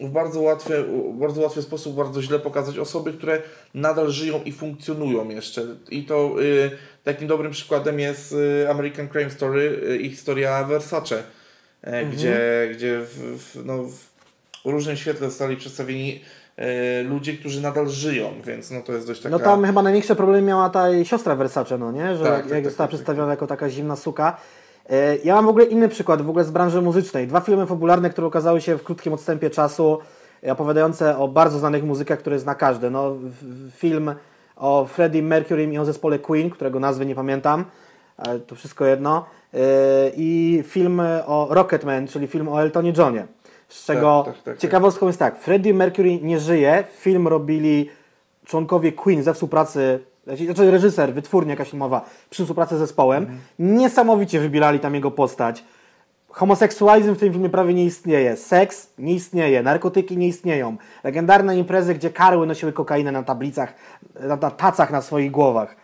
[0.00, 3.42] w bardzo łatwy, bardzo łatwy sposób bardzo źle pokazać osoby, które
[3.74, 5.62] nadal żyją i funkcjonują jeszcze.
[5.90, 6.70] I to y,
[7.04, 11.22] takim dobrym przykładem jest y, American Crime Story y, i historia Versace, e,
[11.86, 12.10] Mhm.
[12.10, 12.38] gdzie,
[12.74, 13.84] gdzie w, w, no,
[14.64, 16.20] w różnym świetle zostali przedstawieni
[16.56, 19.38] e, ludzie, którzy nadal żyją, więc no to jest dość taka...
[19.38, 22.16] No tam chyba największe problemy miała ta siostra Versace, no nie?
[22.16, 24.36] Że Tak, jak tak, tak, została tak, przedstawiona jako taka zimna suka.
[24.90, 27.26] E, Ja mam w ogóle inny przykład, w ogóle z branży muzycznej.
[27.26, 29.98] Dwa filmy fabularne, które ukazały się w krótkim odstępie czasu,
[30.46, 32.90] e, opowiadające o bardzo znanych muzykach, które zna każdy.
[32.90, 33.16] No,
[33.76, 34.14] film
[34.56, 37.64] o Freddie Mercury i o zespole Queen, którego nazwy nie pamiętam,
[38.16, 39.24] ale to wszystko jedno.
[39.54, 39.58] E,
[40.16, 43.26] I film o Rocketman, czyli film o Eltonie Johnie.
[43.68, 44.58] Z czego tak, tak, tak.
[44.58, 47.90] ciekawostką jest tak, Freddie Mercury nie żyje, film robili
[48.44, 50.00] członkowie Queen ze współpracy,
[50.36, 53.26] znaczy reżyser, wytwórnia jakaś filmowa przy współpracy z zespołem,
[53.58, 55.64] niesamowicie wybierali tam jego postać.
[56.28, 60.76] Homoseksualizm w tym filmie prawie nie istnieje, seks nie istnieje, narkotyki nie istnieją.
[61.04, 63.74] Legendarne imprezy, gdzie karły nosiły kokainę na tablicach,
[64.20, 65.76] na, na tacach na swoich głowach.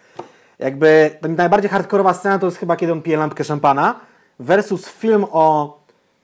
[0.59, 4.01] Jakby ta najbardziej hardkorowa scena to jest chyba kiedy on pije lampkę szampana
[4.41, 5.79] versus film o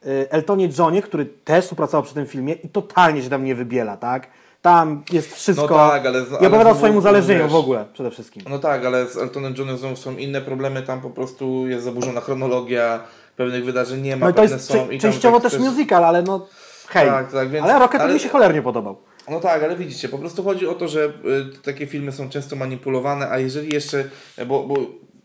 [0.06, 3.96] y, Eltonie Johnie, który też współpracował przy tym filmie i totalnie się tam nie wybiela,
[3.96, 4.26] tak?
[4.62, 5.66] Tam jest wszystko.
[5.70, 8.42] No tak, ale- I ale opowiada o swoim uzależnieniu w ogóle przede wszystkim.
[8.50, 12.20] No tak, ale z Eltonem Johnem znowu są inne problemy, tam po prostu jest zaburzona
[12.20, 13.00] chronologia,
[13.36, 14.88] pewnych wydarzeń nie ma, No to pewne jest są.
[15.00, 16.46] częściowo tak też musical, ale no
[16.88, 17.08] hej.
[17.08, 18.96] Tak, tak, więc- ale Rocket ale- mi się cholernie podobał.
[19.30, 22.56] No tak, ale widzicie, po prostu chodzi o to, że y, takie filmy są często
[22.56, 24.04] manipulowane, a jeżeli jeszcze,
[24.46, 24.76] bo, bo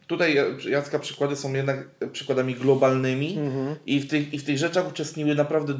[0.07, 0.37] tutaj
[0.69, 1.77] Jacka przykłady są jednak
[2.11, 3.75] przykładami globalnymi Mhm.
[3.85, 5.73] i, w tych, i w tych rzeczach uczestniły naprawdę,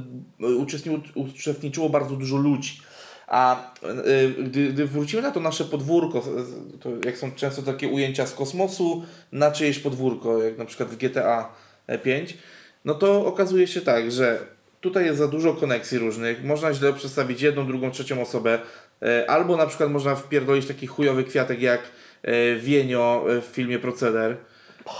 [0.43, 2.81] y, uczestniło, uczestniczyło bardzo dużo ludzi.
[3.27, 3.71] A
[4.07, 6.23] y, gdy, gdy wrócimy na to nasze podwórko,
[6.79, 10.97] to jak są często takie ujęcia z kosmosu na czyjeś podwórko, jak na przykład w
[10.97, 11.49] GTA
[12.03, 12.37] 5,
[12.85, 14.39] no to okazuje się tak, że
[14.81, 18.59] tutaj jest za dużo koneksji różnych, można źle przedstawić jedną, drugą, trzecią osobę,
[19.01, 21.81] e, albo na przykład można wpierdolić taki chujowy kwiatek jak
[22.23, 24.37] e, Wienio w filmie Proceder.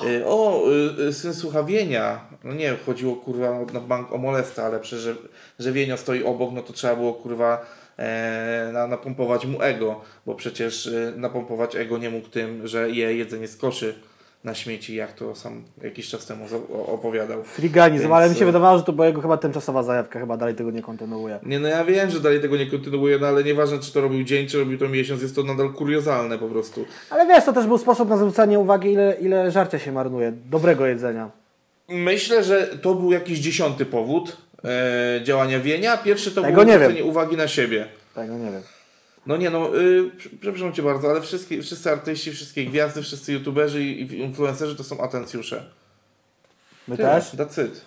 [0.06, 0.64] E, O,
[1.12, 2.20] syn słucha Wienia.
[2.44, 5.16] No nie, chodziło kurwa na bank o molesta, ale przecież, że,
[5.60, 7.66] że Wienio stoi obok, no to trzeba było kurwa
[8.74, 13.48] na, napompować mu ego, bo przecież e, napompować ego nie mógł tym, że je jedzenie
[13.48, 13.96] z koszy
[14.44, 16.46] na śmieci, jak to sam jakiś czas temu
[16.88, 17.44] opowiadał.
[17.44, 20.38] Friganizm, Więc, ale mi się e, wydawało, że to była jego chyba tymczasowa zajawka, chyba
[20.38, 21.40] dalej tego nie kontynuuje.
[21.44, 24.24] Nie, no ja wiem, że dalej tego nie kontynuuje, no ale nieważne, czy to robił
[24.24, 26.86] dzień, czy robił to miesiąc, jest to nadal kuriozalne po prostu.
[27.10, 30.86] Ale wiesz, to też był sposób na zwrócenie uwagi, ile, ile żarcia się marnuje, dobrego
[30.86, 31.30] jedzenia.
[31.90, 35.98] Myślę, że to był jakiś dziesiąty powód e, działania Wienia.
[35.98, 37.88] Pierwszy to Tego było zwrócenie uwagi na siebie.
[38.16, 38.62] No nie wiem.
[39.26, 43.34] No nie no, y, prze- przepraszam Cię bardzo, ale wszystkie, wszyscy artyści, wszystkie gwiazdy, wszyscy
[43.34, 45.64] youtuberzy i influencerzy to są atencjusze.
[46.88, 47.26] My Tyle, też?
[47.34, 47.82] That's it.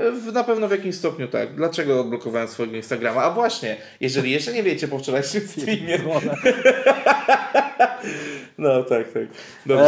[0.00, 1.54] Y, W, na pewno w jakimś stopniu tak.
[1.54, 3.22] Dlaczego odblokowałem swojego Instagrama?
[3.22, 5.98] A właśnie, jeżeli jeszcze nie wiecie po wczorajszym streamie.
[8.58, 9.22] No tak, tak.
[9.66, 9.84] Dobrze,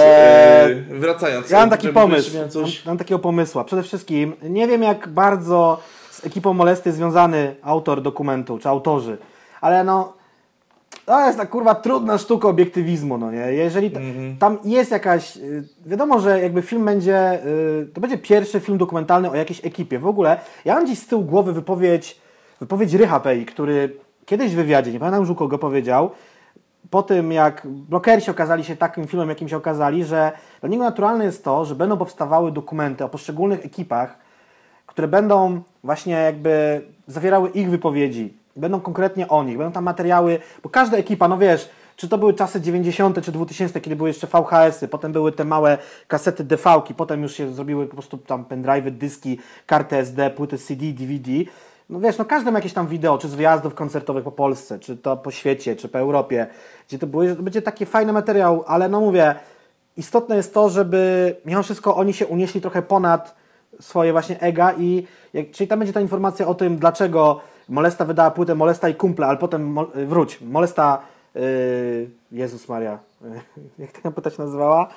[0.66, 1.51] Eee, y, wracając.
[1.51, 2.31] Ja mam taki pomysł.
[2.35, 2.85] miałem Mam, Coś...
[2.85, 3.64] mam takiego pomysłu.
[3.64, 5.81] Przede wszystkim nie wiem jak bardzo
[6.16, 9.18] z ekipą Molesty związany autor dokumentu, czy autorzy,
[9.61, 10.12] ale no
[11.07, 13.38] to jest ta kurwa trudna sztuka obiektywizmu, no nie?
[13.52, 14.00] Jeżeli t-
[14.38, 19.31] tam jest jakaś, y, wiadomo, że jakby film będzie, y, to będzie pierwszy film dokumentalny
[19.31, 19.98] o jakiejś ekipie.
[19.98, 22.20] W ogóle ja mam gdzieś z tyłu głowy wypowiedź,
[22.61, 26.11] wypowiedź Rycha Pei, który kiedyś w wywiadzie, nie pamiętam już u kogo powiedział,
[26.90, 31.24] po tym jak blokersi okazali się takim filmem, jakim się okazali, że dla niego naturalne
[31.24, 34.18] jest to, że będą powstawały dokumenty o poszczególnych ekipach,
[34.87, 40.68] które będą właśnie jakby zawierały ich wypowiedzi, będą konkretnie o nich, będą tam materiały, bo
[40.68, 43.25] każda ekipa, no wiesz, czy to były czasy 90.
[43.25, 47.53] czy 2000, kiedy były jeszcze VHS-y, potem były te małe kasety DV-ki, potem już się
[47.55, 51.31] zrobiły po prostu tam pendrive'y, dyski, karty SD, płyty CD, DVD.
[51.90, 54.96] No wiesz, no każde ma jakieś tam wideo, czy z wyjazdów koncertowych po Polsce, czy
[54.96, 56.46] to po świecie, czy po Europie,
[56.88, 59.35] gdzie to były, będzie taki fajny materiał, ale no mówię,
[59.96, 63.35] istotne jest to, żeby mimo wszystko oni się unieśli trochę ponad
[63.81, 68.31] swoje właśnie ega i jak, czyli tam będzie ta informacja o tym, dlaczego Molesta wydała
[68.31, 71.03] płytę Molesta i Kumple, ale potem mo, y, wróć, Molesta
[71.35, 71.43] yy,
[72.33, 72.99] Jezus Maria,
[73.79, 74.89] jak ta płyta się nazywała?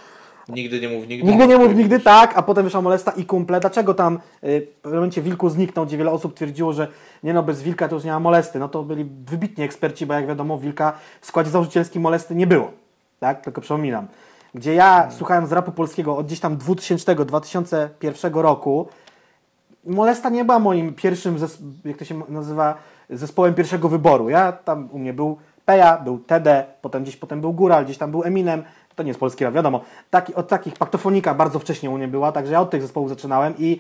[0.50, 1.32] Nigdy nie mów nigdy.
[1.32, 3.60] Nigdy nie mów nigdy tak, a potem wyszła Molesta i Kumple.
[3.60, 6.88] Dlaczego tam y, w pewnym momencie Wilku zniknął, gdzie wiele osób twierdziło, że
[7.24, 8.60] nie no, bez Wilka to już nie ma Molesty.
[8.60, 12.72] No to byli wybitni eksperci, bo jak wiadomo Wilka w składzie założycielskim Molesty nie było.
[13.20, 14.08] Tak, tylko przypominam.
[14.56, 18.88] Gdzie ja słuchając rapu polskiego od gdzieś tam 2000-2001 roku,
[19.86, 21.38] Molesta nie była moim pierwszym,
[21.86, 22.76] jak to się nazywa,
[23.10, 24.30] zespołem pierwszego wyboru.
[24.30, 28.12] Ja tam u mnie był Peja, był TD, potem gdzieś potem był Góral, gdzieś tam
[28.12, 28.64] był Eminem.
[28.96, 29.82] To nie jest polski rap, wiadomo.
[30.10, 33.54] Taki, od takich Paktofonika bardzo wcześnie u mnie była, także ja od tych zespołów zaczynałem
[33.58, 33.80] i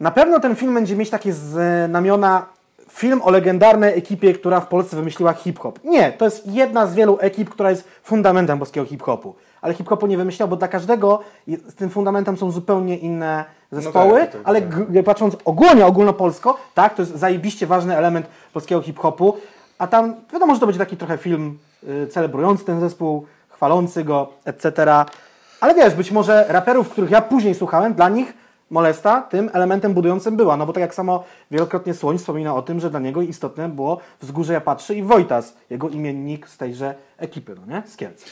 [0.00, 2.46] na pewno ten film będzie mieć takie znamiona
[2.90, 5.78] film o legendarnej ekipie, która w Polsce wymyśliła hip-hop.
[5.84, 9.34] Nie, to jest jedna z wielu ekip, która jest fundamentem polskiego hip-hopu.
[9.62, 14.32] Ale hip-hopu nie wymyślał, bo dla każdego z tym fundamentem są zupełnie inne zespoły, tak,
[14.32, 15.04] tak, ale tak.
[15.04, 19.36] patrząc ogólnie, ogólnopolsko, tak, to jest zajebiście ważny element polskiego hip-hopu,
[19.78, 24.32] a tam wiadomo, że to będzie taki trochę film y, celebrujący ten zespół, chwalący go,
[24.44, 24.86] etc.
[25.60, 28.34] Ale wiesz, być może raperów, których ja później słuchałem, dla nich
[28.70, 32.80] Molesta tym elementem budującym była, no bo tak jak samo wielokrotnie Słoń wspomina o tym,
[32.80, 37.74] że dla niego istotne było Wzgórze Japatrzy i Wojtas, jego imiennik z tejże ekipy, no
[37.74, 37.82] nie?
[37.86, 38.24] Z Kielc.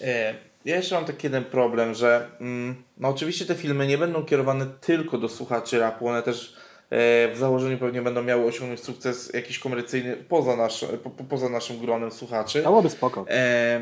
[0.00, 0.34] E,
[0.64, 4.66] Ja jeszcze mam taki jeden problem, że mm, no oczywiście te filmy nie będą kierowane
[4.80, 6.56] tylko do słuchaczy rapu, one też
[6.90, 11.48] e, w założeniu pewnie będą miały osiągnąć sukces jakiś komercyjny poza, nasz, po, po, poza
[11.48, 12.62] naszym gronem słuchaczy.
[12.62, 13.26] To byłoby spoko.
[13.28, 13.80] E,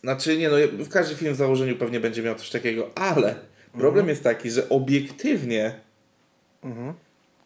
[0.00, 3.34] znaczy nie no, w każdy film w założeniu pewnie będzie miał coś takiego, ale
[3.78, 5.74] problem jest taki, że obiektywnie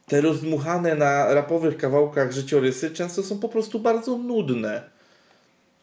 [0.07, 4.98] te rozmuchane na rapowych kawałkach życiorysy często są po prostu bardzo nudne.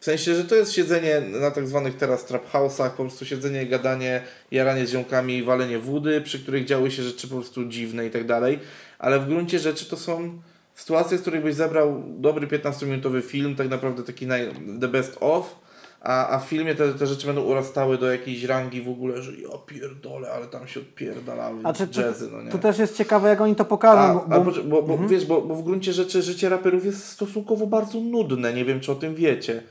[0.00, 3.66] W sensie, że to jest siedzenie na tak zwanych teraz trap house'ach, po prostu siedzenie,
[3.66, 8.10] gadanie, jaranie z ziomkami, walenie wody, przy których działy się rzeczy po prostu dziwne i
[8.10, 8.58] tak dalej,
[8.98, 10.38] ale w gruncie rzeczy to są
[10.74, 15.56] sytuacje, z których byś zebrał dobry 15-minutowy film, tak naprawdę taki naj, the best of,
[16.00, 19.32] a, a w filmie te, te rzeczy będą urastały do jakiejś rangi w ogóle, że
[19.32, 22.50] ja pierdolę, ale tam się odpierdalały A czy, jazzy, no nie?
[22.50, 24.22] to też jest ciekawe, jak oni to pokażą.
[24.22, 26.84] A, bo, a, bo, bo, bo, bo wiesz, bo, bo w gruncie rzeczy życie raperów
[26.84, 28.52] jest stosunkowo bardzo nudne.
[28.52, 29.62] Nie wiem, czy o tym wiecie.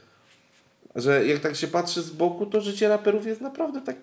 [0.95, 3.97] Że jak tak się patrzy z boku, to życie raperów jest naprawdę tak.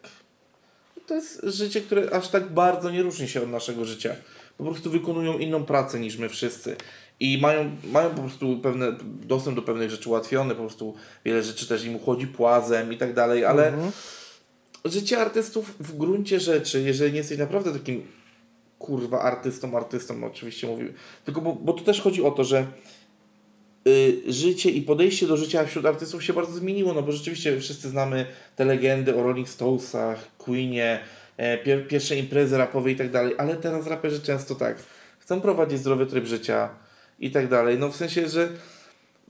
[1.06, 4.14] To jest życie, które aż tak bardzo nie różni się od naszego życia.
[4.58, 6.76] Po prostu wykonują inną pracę niż my wszyscy.
[7.20, 11.68] I mają, mają po prostu pewne, dostęp do pewnych rzeczy ułatwiony, po prostu wiele rzeczy
[11.68, 13.72] też im uchodzi płazem i tak dalej, ale
[14.84, 18.06] życie artystów w gruncie rzeczy, jeżeli nie jesteś naprawdę takim
[18.78, 20.92] kurwa artystą, artystą oczywiście mówimy.
[21.24, 22.66] Tylko bo, bo tu też chodzi o to, że
[24.26, 28.26] życie i podejście do życia wśród artystów się bardzo zmieniło, no bo rzeczywiście wszyscy znamy
[28.56, 31.00] te legendy o Rolling Stonesach, Queenie,
[31.36, 34.76] e, pier, pierwsze imprezy rapowe i tak dalej, ale teraz raperzy często tak
[35.18, 36.68] chcą prowadzić zdrowy tryb życia
[37.20, 37.78] i tak dalej.
[37.78, 38.48] No w sensie, że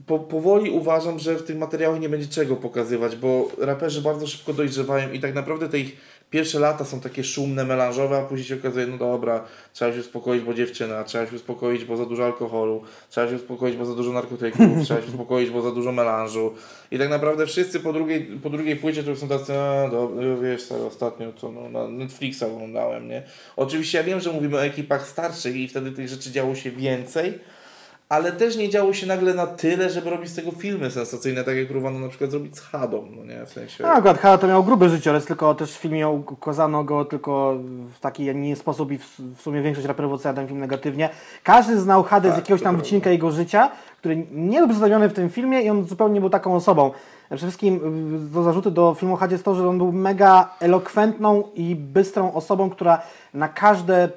[0.06, 4.52] po, powoli uważam, że w tych materiałach nie będzie czego pokazywać, bo raperzy bardzo szybko
[4.52, 5.96] dojrzewają i tak naprawdę te ich
[6.32, 10.42] pierwsze lata są takie szumne, melanżowe, a później się okazuje, no dobra, trzeba się uspokoić,
[10.42, 14.12] bo dziewczyna, trzeba się uspokoić, bo za dużo alkoholu, trzeba się uspokoić, bo za dużo
[14.12, 16.54] narkotyków, trzeba się uspokoić, bo za dużo melanżu.
[16.90, 20.62] I tak naprawdę wszyscy po drugiej, po drugiej płycie to są tacy, a dobra, wiesz,
[20.62, 23.22] stary, ostatnio to no, na Netflixa oglądałem, nie?
[23.56, 27.38] Oczywiście ja wiem, że mówimy o ekipach starszych i wtedy tych rzeczy działo się więcej,
[28.12, 31.56] ale też nie działo się nagle na tyle, żeby robić z tego filmy sensacyjne, tak
[31.56, 33.84] jak próbowano na przykład zrobić z Hadą, no nie, w sensie...
[33.84, 37.56] No, akurat Hada to miał gruby życiorys, tylko też w filmie ukazano go tylko
[37.94, 41.08] w taki, a nie sposób i w, w sumie większość raperów ocenia ten film negatywnie.
[41.42, 42.84] Każdy znał Hadę z Tak, jakiegoś to tam prawda.
[42.84, 46.30] wycinka jego życia, który nie był przedstawiony w tym filmie i on zupełnie nie był
[46.30, 46.90] taką osobą.
[47.36, 47.74] Przede wszystkim
[48.14, 52.32] y, do zarzuty do filmu Hadzie jest to, że on był mega elokwentną i bystrą
[52.32, 53.02] osobą, która
[53.34, 54.08] na każde,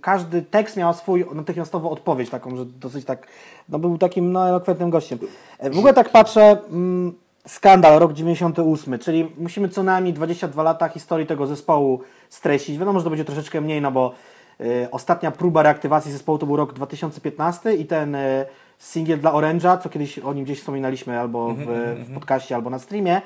[0.00, 3.26] każdy tekst miała swój natychmiastową odpowiedź, taką, że dosyć tak,
[3.68, 5.18] no był takim no, elokwentnym gościem.
[5.58, 7.12] E, W ogóle tak patrzę, mm,
[7.46, 12.78] skandal, rok 98, czyli musimy co najmniej 22 lata historii tego zespołu streścić.
[12.78, 14.12] Wiadomo, że to będzie troszeczkę mniej, no bo
[14.60, 18.46] y, ostatnia próba reaktywacji zespołu to był rok 2015 i ten y,
[18.80, 21.66] singiel dla Orange'a, co kiedyś o nim gdzieś wspominaliśmy albo w,
[22.08, 23.22] w podcaście, albo na streamie.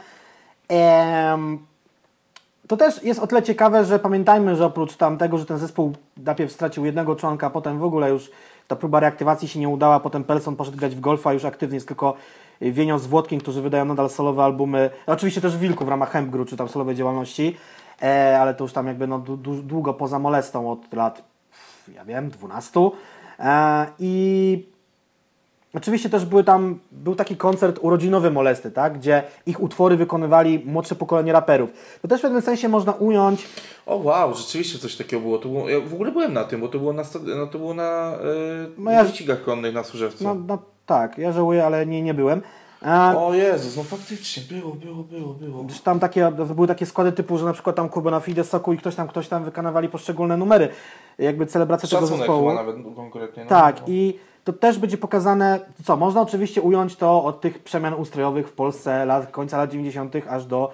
[0.68, 1.58] Em,
[2.68, 6.52] to też jest o tyle ciekawe, że pamiętajmy, że oprócz tamtego, że ten zespół najpierw
[6.52, 8.30] stracił jednego członka, potem w ogóle już
[8.68, 11.88] ta próba reaktywacji się nie udała, potem Pelson poszedł grać w golfa, już aktywnie jest
[11.88, 12.16] tylko
[12.60, 16.56] Wienio z Włodkiem, którzy wydają nadal solowe albumy, oczywiście też Wilku w ramach Hempgru, czy
[16.56, 17.56] tam solowej działalności,
[18.02, 19.18] e, ale to już tam jakby no,
[19.62, 21.22] długo poza molestą od lat,
[21.94, 22.80] ja wiem, 12.
[23.38, 24.73] E, I
[25.76, 28.98] Oczywiście też były tam, był taki koncert urodzinowy Molesty, tak?
[28.98, 31.70] gdzie ich utwory wykonywali młodsze pokolenie raperów.
[32.02, 33.48] To też w pewnym sensie można ująć,
[33.86, 35.38] O wow, rzeczywiście coś takiego było.
[35.38, 37.02] To było ja w ogóle byłem na tym, bo to było na,
[37.36, 40.24] no, to było na yy, No ja- wyścigach konnych na Służewcu.
[40.24, 42.42] no, no tak, ja żałuję, ale nie, nie byłem.
[42.82, 45.64] A, O Jezus, no faktycznie, było, było, było, było.
[45.84, 48.78] Tam takie, były takie składy typu, że na przykład tam Kuba na Fide Soku i
[48.78, 50.68] ktoś tam, ktoś tam wykonywali poszczególne numery,
[51.18, 52.48] jakby celebracja tego Szacunek zespołu.
[52.50, 53.42] chyba nawet konkretnie.
[53.44, 53.48] No.
[53.48, 53.84] Tak, no.
[53.88, 58.52] i to też będzie pokazane, co, można oczywiście ująć to od tych przemian ustrojowych w
[58.52, 60.14] Polsce lat, końca lat 90.
[60.28, 60.72] aż do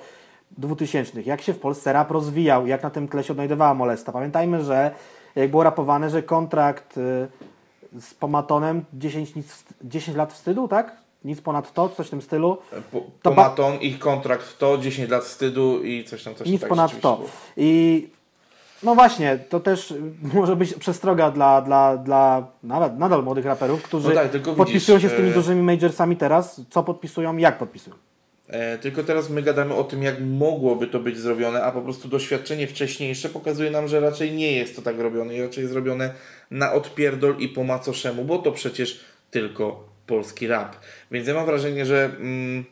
[0.59, 1.23] 2000.
[1.23, 4.13] Jak się w Polsce rap rozwijał, jak na tym tle się odnajdowała Molesta.
[4.13, 4.91] Pamiętajmy, że
[5.37, 7.29] jak było rapowane, że kontrakt y,
[8.01, 10.97] z Pomatonem 10, nic, 10 lat wstydu, tak?
[11.25, 12.59] Nic ponad to, coś w tym stylu.
[12.93, 16.69] Po, to Pomaton, ich kontrakt to, 10 lat wstydu i coś tam, coś Nic tak
[16.69, 17.21] ponad to.
[17.57, 18.09] I
[18.83, 19.95] no właśnie, to też
[20.35, 25.11] może być przestroga dla, dla, dla nawet nadal młodych raperów, którzy No tak, podpisują widzisz,
[25.11, 26.61] się z tymi e, dużymi majorsami teraz.
[26.71, 27.97] Co podpisują, jak podpisują.
[28.49, 32.09] E, tylko teraz my gadamy o tym, jak mogłoby to być zrobione, a po prostu
[32.09, 36.15] doświadczenie wcześniejsze pokazuje nam, że raczej nie jest to tak robione i raczej jest zrobione
[36.51, 40.77] na odpierdol i po macoszemu, bo to przecież tylko polski rap.
[41.11, 42.65] Więc ja mam wrażenie, że, mm,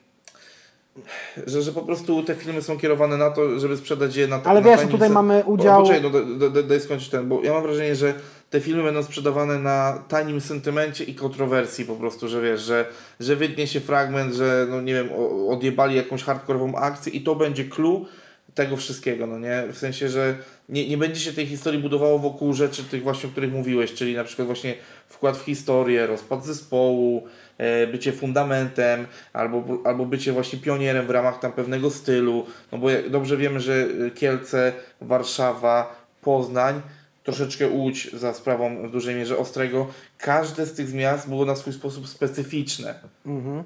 [1.47, 4.61] że, że po prostu te filmy są kierowane na to, żeby sprzedać je na Ale
[4.61, 7.63] na wiesz, tutaj mamy udział- Poczekaj, no, daj, daj, daj skończyć ten, bo ja mam
[7.63, 8.15] wrażenie, że
[8.51, 12.87] te filmy będą sprzedawane na tanim sentymencie i kontrowersji po prostu, że wiesz, że,
[13.21, 15.09] że wytnie się fragment, że no nie wiem,
[15.49, 18.07] odjebali jakąś hardkorową akcję i to będzie clue
[18.55, 19.65] tego wszystkiego, no nie?
[19.73, 20.35] W sensie, że
[20.69, 24.15] nie, nie będzie się tej historii budowało wokół rzeczy tych właśnie, o których mówiłeś, czyli
[24.15, 24.75] na przykład właśnie
[25.09, 27.27] wkład w historię, rozpad zespołu,
[27.59, 32.89] e, bycie fundamentem, albo, albo bycie właśnie pionierem w ramach tam pewnego stylu, no bo
[33.11, 36.83] dobrze wiemy, że e, Kielce, Warszawa, Poznań,
[37.25, 39.87] troszeczkę Łódź za sprawą w dużej mierze Ostrego,
[40.19, 42.95] każde z tych miast było na swój sposób specyficzne.
[43.27, 43.63] Mhm.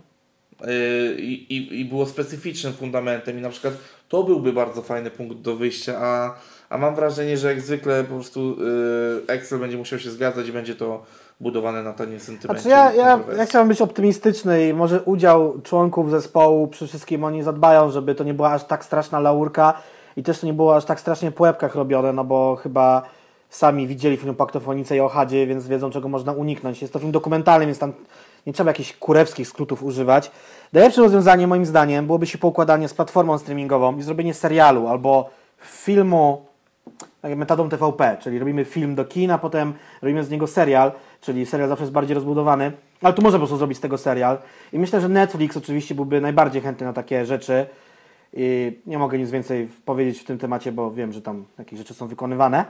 [0.61, 3.75] Yy, i, i, i było specyficznym fundamentem i na przykład
[4.09, 6.35] to byłby bardzo fajny punkt do wyjścia, a,
[6.73, 10.53] a mam wrażenie, że jak zwykle po prostu yy, Excel będzie musiał się zgadzać i
[10.53, 11.03] będzie to
[11.41, 12.63] budowane na tanim sentymencie.
[12.63, 17.43] Znaczy ja, ja, ja chciałbym być optymistyczny i może udział członków zespołu, przy wszystkim oni
[17.43, 19.75] zadbają, żeby to nie była aż tak straszna laurka
[20.17, 23.03] i też to nie było aż tak strasznie po łebkach robione, no bo chyba
[23.51, 26.83] sami widzieli film Paktofonice i o Hadzie, więc wiedzą czego można uniknąć.
[26.83, 27.93] Jest to film dokumentalny, więc tam
[28.47, 30.31] nie trzeba jakichś kurewskich skrótów używać.
[30.73, 35.31] Najlepszym rozwiązaniem moim zdaniem byłoby się poukładanie z platformą streamingową i zrobienie serialu albo
[35.61, 36.52] filmu
[37.23, 41.69] tak metodą TVP, czyli robimy film do kina, potem robimy z niego serial, czyli serial
[41.69, 44.39] zawsze jest bardziej rozbudowany, ale tu można po prostu zrobić z tego serial.
[44.73, 47.67] I myślę, że Netflix oczywiście byłby najbardziej chętny na takie rzeczy.
[48.35, 51.95] I nie mogę nic więcej powiedzieć w tym temacie, bo wiem, że tam jakieś rzeczy
[51.95, 52.65] są wykonywane.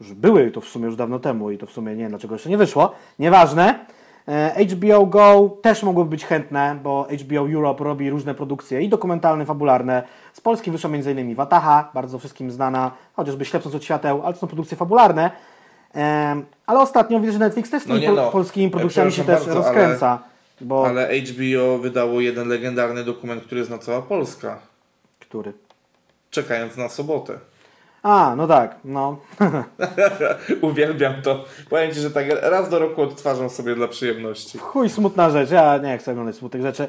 [0.00, 2.34] Już były to w sumie już dawno temu i to w sumie nie wiem dlaczego
[2.34, 2.92] jeszcze nie wyszło.
[3.18, 3.86] Nieważne.
[4.28, 9.46] E, HBO Go też mogłoby być chętne, bo HBO Europe robi różne produkcje i dokumentalne,
[9.46, 10.02] fabularne.
[10.32, 11.34] Z Polski wyszła m.in.
[11.34, 15.30] Wataha, bardzo wszystkim znana, chociażby Ślepnąc od świateł, ale to są produkcje fabularne.
[15.94, 19.24] Em, ale ostatnio widzę, że Netflix też z No tymi no, polskimi e, produkcjami się
[19.24, 20.18] też bardzo, rozkręca.
[20.60, 20.86] Bo...
[20.86, 24.58] Ale HBO wydało jeden legendarny dokument, który zna cała Polska.
[25.20, 25.52] Który?
[26.30, 27.38] Czekając na sobotę.
[28.02, 29.16] A, no tak, no.
[30.62, 31.44] Uwielbiam to.
[31.70, 34.58] Powiem Ci, że tak raz do roku odtwarzam sobie dla przyjemności.
[34.58, 35.50] Chuj, smutna rzecz.
[35.50, 36.88] Ja nie chcę oglądać smutnych rzeczy.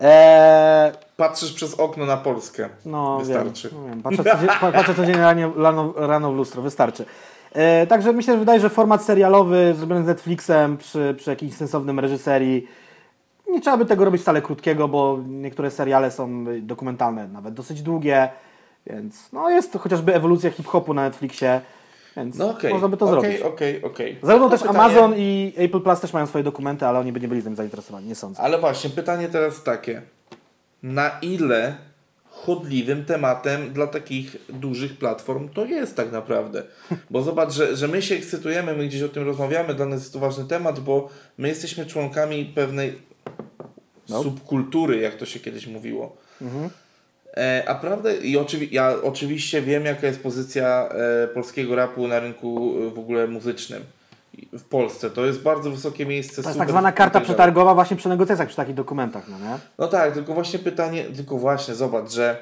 [0.00, 2.68] Eee, Patrzysz przez okno na Polskę.
[2.86, 3.68] no, Wystarczy.
[3.68, 4.02] Wiem, no, wiem.
[4.02, 5.22] Patrzę, codziennie, pa- patrzę codziennie
[5.56, 7.04] rano, rano, w lustro, wystarczy.
[7.52, 12.00] E, także myślę, że wydaje, że format serialowy zrobiony z Netflixem przy, przy jakimś sensownym
[12.00, 12.68] reżyserii.
[13.48, 18.28] Nie trzeba by tego robić wcale krótkiego, bo niektóre seriale są dokumentalne, nawet dosyć długie.
[18.86, 21.60] Więc no jest to chociażby ewolucja hip-hopu na Netflixie.
[22.16, 22.72] Więc No okej.
[22.72, 23.40] można by to Okej, zrobić.
[23.42, 24.18] Okej, okej.
[24.22, 27.28] Zarówno też pytanie- Amazon i Apple Plus też mają swoje dokumenty, ale oni by nie
[27.28, 28.42] byli tym zainteresowani, nie sądzę.
[28.42, 30.02] Ale właśnie, pytanie teraz takie.
[30.82, 31.74] Na ile
[32.30, 36.62] chodliwym tematem dla takich dużych platform to jest tak naprawdę?
[37.10, 40.12] Bo zobacz, że, że my się ekscytujemy, my gdzieś o tym rozmawiamy, dla nas jest
[40.12, 42.98] to ważny temat, bo my jesteśmy członkami pewnej
[44.08, 44.22] No.
[44.22, 46.16] subkultury, jak to się kiedyś mówiło.
[46.42, 46.44] E,
[47.66, 52.74] a prawda, i oczywi- ja oczywiście wiem, jaka jest pozycja e, polskiego rapu na rynku
[52.86, 53.82] e, w ogóle muzycznym
[54.52, 55.10] w Polsce.
[55.10, 56.42] To jest bardzo wysokie miejsce.
[56.42, 59.58] To jest tak zwana karta przetargowa właśnie przy negocjacjach, przy takich dokumentach, no nie?
[59.78, 62.36] no tak, tylko właśnie pytanie, tylko właśnie zobacz, że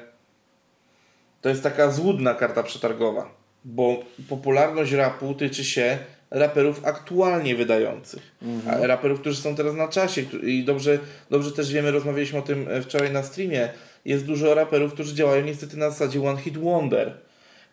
[1.41, 3.29] to jest taka złudna karta przetargowa,
[3.65, 3.97] bo
[4.29, 5.97] popularność rapu tyczy się
[6.31, 8.21] raperów aktualnie wydających,
[8.67, 10.99] a raperów, którzy są teraz na czasie i dobrze,
[11.29, 13.69] dobrze też wiemy, rozmawialiśmy o tym e, wczoraj na streamie,
[14.05, 17.17] jest dużo raperów, którzy działają niestety na zasadzie One Hit Wonder.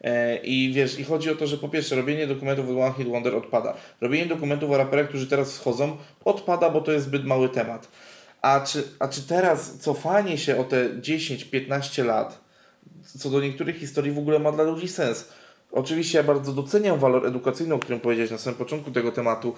[0.01, 3.09] E, I wiesz, i chodzi o to, że po pierwsze robienie dokumentów o One Hit
[3.09, 3.75] Wonder odpada.
[4.01, 7.89] Robienie dokumentów o raperach, którzy teraz wchodzą, odpada, bo to jest zbyt mały temat.
[8.43, 12.41] A czy, a czy teraz cofanie się o te 10-15 lat,
[13.19, 15.29] co do niektórych historii w ogóle ma dla ludzi sens?
[15.73, 19.55] Oczywiście ja bardzo doceniam walor edukacyjny, o którym powiedziałeś na samym początku tego tematu,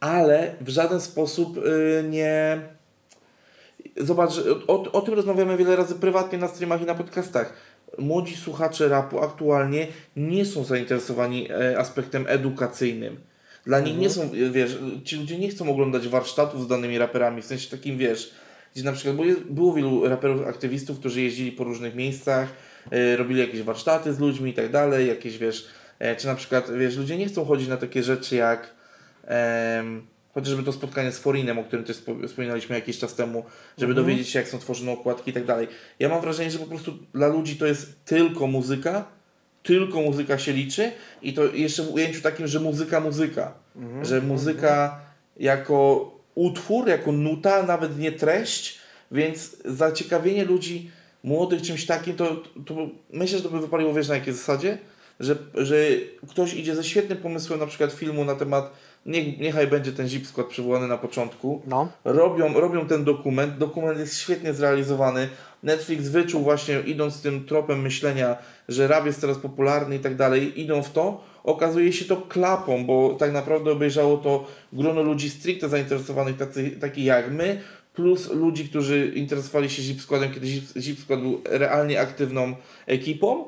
[0.00, 2.60] ale w żaden sposób y, nie...
[3.96, 4.32] Zobacz,
[4.66, 7.52] o, o tym rozmawiamy wiele razy prywatnie na streamach i na podcastach.
[7.98, 13.20] Młodzi słuchacze rapu aktualnie nie są zainteresowani e, aspektem edukacyjnym.
[13.66, 17.42] Dla nich nie są, e, wiesz, ci ludzie nie chcą oglądać warsztatów z danymi raperami,
[17.42, 18.34] w sensie takim, wiesz,
[18.74, 22.48] gdzie na przykład, bo jest, było wielu raperów, aktywistów, którzy jeździli po różnych miejscach,
[22.90, 25.66] e, robili jakieś warsztaty z ludźmi i tak dalej, jakieś, wiesz,
[26.18, 28.74] czy na przykład, wiesz, ludzie nie chcą chodzić na takie rzeczy jak
[29.24, 33.44] em, chociażby to spotkanie z Forinem, o którym też spo- wspominaliśmy jakiś czas temu,
[33.78, 35.68] żeby dowiedzieć się, jak są tworzone okładki i tak dalej.
[35.98, 39.04] Ja mam wrażenie, że po prostu dla ludzi to jest tylko muzyka,
[39.62, 40.92] tylko muzyka się liczy
[41.22, 43.54] i to jeszcze w ujęciu takim, że muzyka, muzyka.
[44.02, 45.00] Że muzyka
[45.36, 48.78] jako utwór, jako nuta, nawet nie treść,
[49.12, 50.90] więc zaciekawienie ludzi
[51.24, 52.76] młodych czymś takim, to, to
[53.12, 54.78] myślę, że to by wypaliło, wiesz na jakiej zasadzie?
[55.22, 55.76] Że, że
[56.28, 58.70] ktoś idzie ze świetnym pomysłem na przykład filmu na temat,
[59.06, 61.88] niech, niechaj będzie ten zip skład przywołany na początku, No.
[62.04, 65.28] robią, robią ten dokument, dokument jest świetnie zrealizowany,
[65.62, 68.36] Netflix wyczuł właśnie, idąc tym tropem myślenia,
[68.68, 72.86] że rap jest teraz popularny i tak dalej, idą w to, okazuje się to klapą,
[72.86, 77.60] bo tak naprawdę obejrzało to grono ludzi stricte zainteresowanych, tacy, takich jak my,
[77.94, 82.54] plus ludzi, którzy interesowali się Zip Składem, kiedy Zip, Zip Skład był realnie aktywną
[82.86, 83.44] ekipą,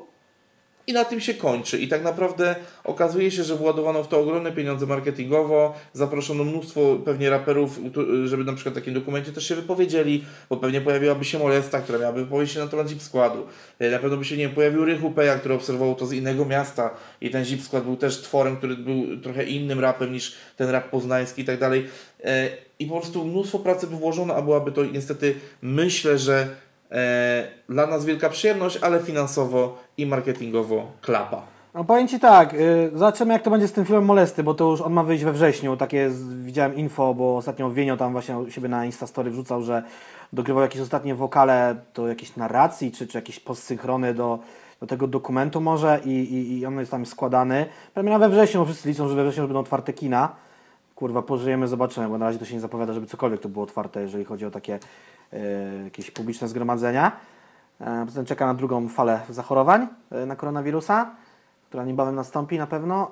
[0.87, 1.77] i na tym się kończy.
[1.77, 7.29] I tak naprawdę okazuje się, że władowano w to ogromne pieniądze marketingowo, zaproszono mnóstwo pewnie
[7.29, 7.79] raperów,
[8.25, 11.99] żeby na przykład w takim dokumencie też się wypowiedzieli, bo pewnie pojawiłaby się Molesta, która
[11.99, 13.45] miałaby wypowiedzieć się na temat Zip Składu.
[13.79, 16.89] E, Na pewno by się, nie pojawił Rychu Peja, który obserwował to z innego miasta
[17.21, 20.89] i ten Zip Skład był też tworem, który był trochę innym rapem niż ten rap
[20.89, 21.85] poznański i tak dalej.
[22.23, 26.47] E, I po prostu mnóstwo pracy by włożono, a byłaby to niestety, myślę, że
[27.69, 31.55] dla nas wielka przyjemność, ale finansowo i marketingowo klapa.
[31.75, 34.71] No powiem Ci tak, y, zobaczymy jak to będzie z tym filmem Molesty, bo to
[34.71, 36.09] już on ma wyjść we wrześniu, takie
[36.43, 39.83] widziałem info, bo ostatnio Wienio tam właśnie siebie na Instastory wrzucał, że
[40.33, 44.39] dogrywał jakieś ostatnie wokale do jakiejś narracji, czy, czy jakieś postsynchrony do,
[44.81, 47.65] do tego dokumentu może i, i, i on jest tam składany.
[47.93, 50.29] Premiera we wrześniu, wszyscy liczą, że we wrześniu będą otwarte kina.
[50.95, 54.01] Kurwa, pożyjemy, zobaczymy, bo na razie to się nie zapowiada, żeby cokolwiek to było otwarte,
[54.01, 54.79] jeżeli chodzi o takie e,
[55.83, 57.11] jakieś publiczne zgromadzenia.
[57.81, 61.11] E, poza tym czeka na drugą falę zachorowań e, na koronawirusa,
[61.67, 63.09] która niebawem nastąpi na pewno.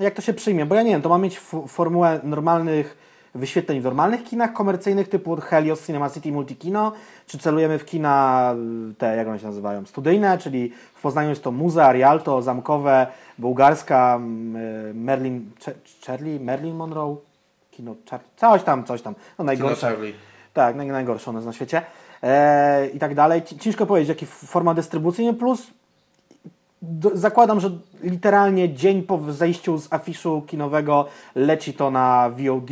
[0.00, 0.66] Jak to się przyjmie?
[0.66, 2.96] Bo ja nie wiem, to ma mieć formułę normalnych
[3.34, 6.92] wyświetleń w normalnych kinach komercyjnych typu Helios Cinema City Multikino,
[7.26, 8.54] czy celujemy w kina
[8.90, 13.06] y, te, jak one się nazywają, studyjne, czyli w Poznaniu jest to Muza, Rialto, Zamkowe,
[13.38, 14.20] Bułgarska,
[14.90, 15.50] y, Merlin,
[16.06, 17.16] Charlie, Merlin Monroe,
[17.70, 19.86] kino, Char- coś tam, coś tam, no Kino najgorsze.
[19.86, 20.14] Charlie.
[20.54, 21.82] Tak, naj, najgorsze one jest na świecie.
[22.22, 23.42] E, I tak dalej.
[23.42, 25.66] Ci- Ciężko powiedzieć, jaki forma dystrybucyjny, plus
[26.82, 27.70] do, zakładam, że
[28.02, 32.70] literalnie dzień po zejściu z afiszu kinowego leci to na VOD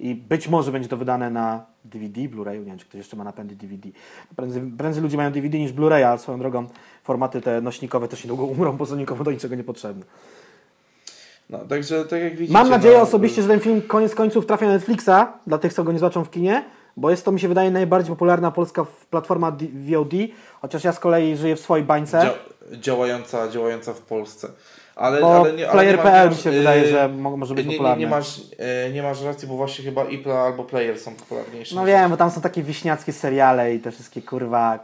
[0.00, 3.24] i być może będzie to wydane na DVD, Blu-ray, nie wiem, czy ktoś jeszcze ma
[3.24, 3.88] napędy DVD.
[4.36, 6.66] Prędzej, prędzej ludzie mają DVD niż Blu-ray, a swoją drogą
[7.02, 10.04] formaty te nośnikowe też niedługo umrą, bo są nikomu do niczego niepotrzebne.
[11.50, 12.52] No, także tak jak widzicie...
[12.58, 15.10] Mam nadzieję no, osobiście, że ten film koniec końców trafia na Netflixa,
[15.46, 16.64] dla tych, co go nie zobaczą w kinie,
[16.96, 20.12] bo jest to, mi się wydaje, najbardziej popularna polska platforma VOD,
[20.60, 22.18] chociaż ja z kolei żyję w swojej bańce.
[22.18, 24.48] Dzia- działająca, działająca w Polsce.
[24.96, 27.70] Ale, Bo ale nie, nie player.pl mi nie się wydaje, że mo- może być nie,
[27.72, 28.00] nie, popularny.
[28.04, 31.74] nie, masz, e, nie masz racji, bo właśnie chyba Ipla albo Player są popularniejsze.
[31.76, 34.78] No wiem, bo tam są takie wiśniackie seriale i te wszystkie kurwa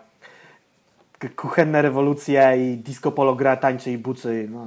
[1.36, 4.48] kuchenne rewolucje i disco polo gra, tańczy i buczy.
[4.50, 4.66] No,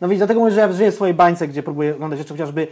[0.00, 2.66] no widzisz, dlatego mówię, że ja żyję w swojej bańce, gdzie próbuję oglądać rzeczy chociażby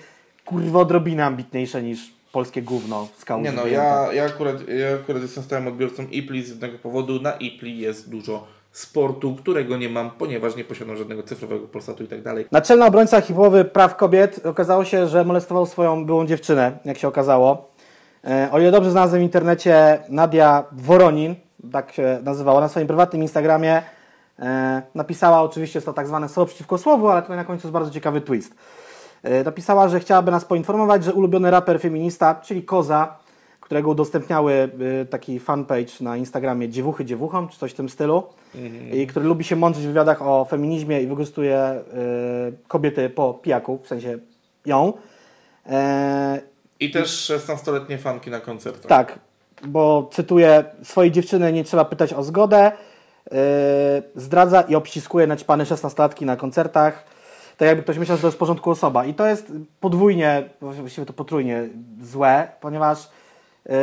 [0.44, 3.42] kurwa odrobinę ambitniejsze niż polskie gówno z kału.
[3.42, 7.20] Nie no, ja, ja, akurat, ja akurat jestem stałym odbiorcą Ipli z jednego powodu.
[7.20, 12.06] Na Ipli jest dużo sportu, którego nie mam, ponieważ nie posiadam żadnego cyfrowego polsatu i
[12.06, 12.46] tak dalej.
[12.52, 17.72] Naczelny obrońca hip-hopowy praw kobiet okazało się, że molestował swoją byłą dziewczynę, jak się okazało.
[18.24, 21.34] E, o ile dobrze znalazłem w internecie, Nadia Woronin,
[21.72, 23.82] tak się nazywała, na swoim prywatnym Instagramie
[24.38, 27.72] e, napisała, oczywiście jest to tak zwane słowo przeciwko słowu, ale tutaj na końcu jest
[27.72, 28.54] bardzo ciekawy twist.
[29.22, 33.16] E, napisała, że chciałaby nas poinformować, że ulubiony raper feminista, czyli Koza,
[33.60, 34.70] którego udostępniały
[35.02, 38.22] y, taki fanpage na Instagramie Dziewuchy Dziewuchom, czy coś w tym stylu,
[38.92, 41.82] i który lubi się mądrzyć w wywiadach o feminizmie i wykorzystuje
[42.54, 44.18] y, kobiety po pijaku, w sensie
[44.66, 44.92] ją.
[45.66, 46.40] E,
[46.80, 48.86] I też 16-letnie fanki na koncertach.
[48.86, 49.18] tak,
[49.66, 52.72] bo cytuję, swojej dziewczyny nie trzeba pytać o zgodę,
[53.30, 53.38] yy,
[54.16, 57.04] zdradza i obściskuje naćpane 16-latki na koncertach,
[57.56, 59.04] tak jakby ktoś myślał, że to jest w porządku osoba.
[59.04, 61.68] I to jest podwójnie, właściwie to potrójnie
[62.02, 63.08] złe, ponieważ
[63.66, 63.74] yy,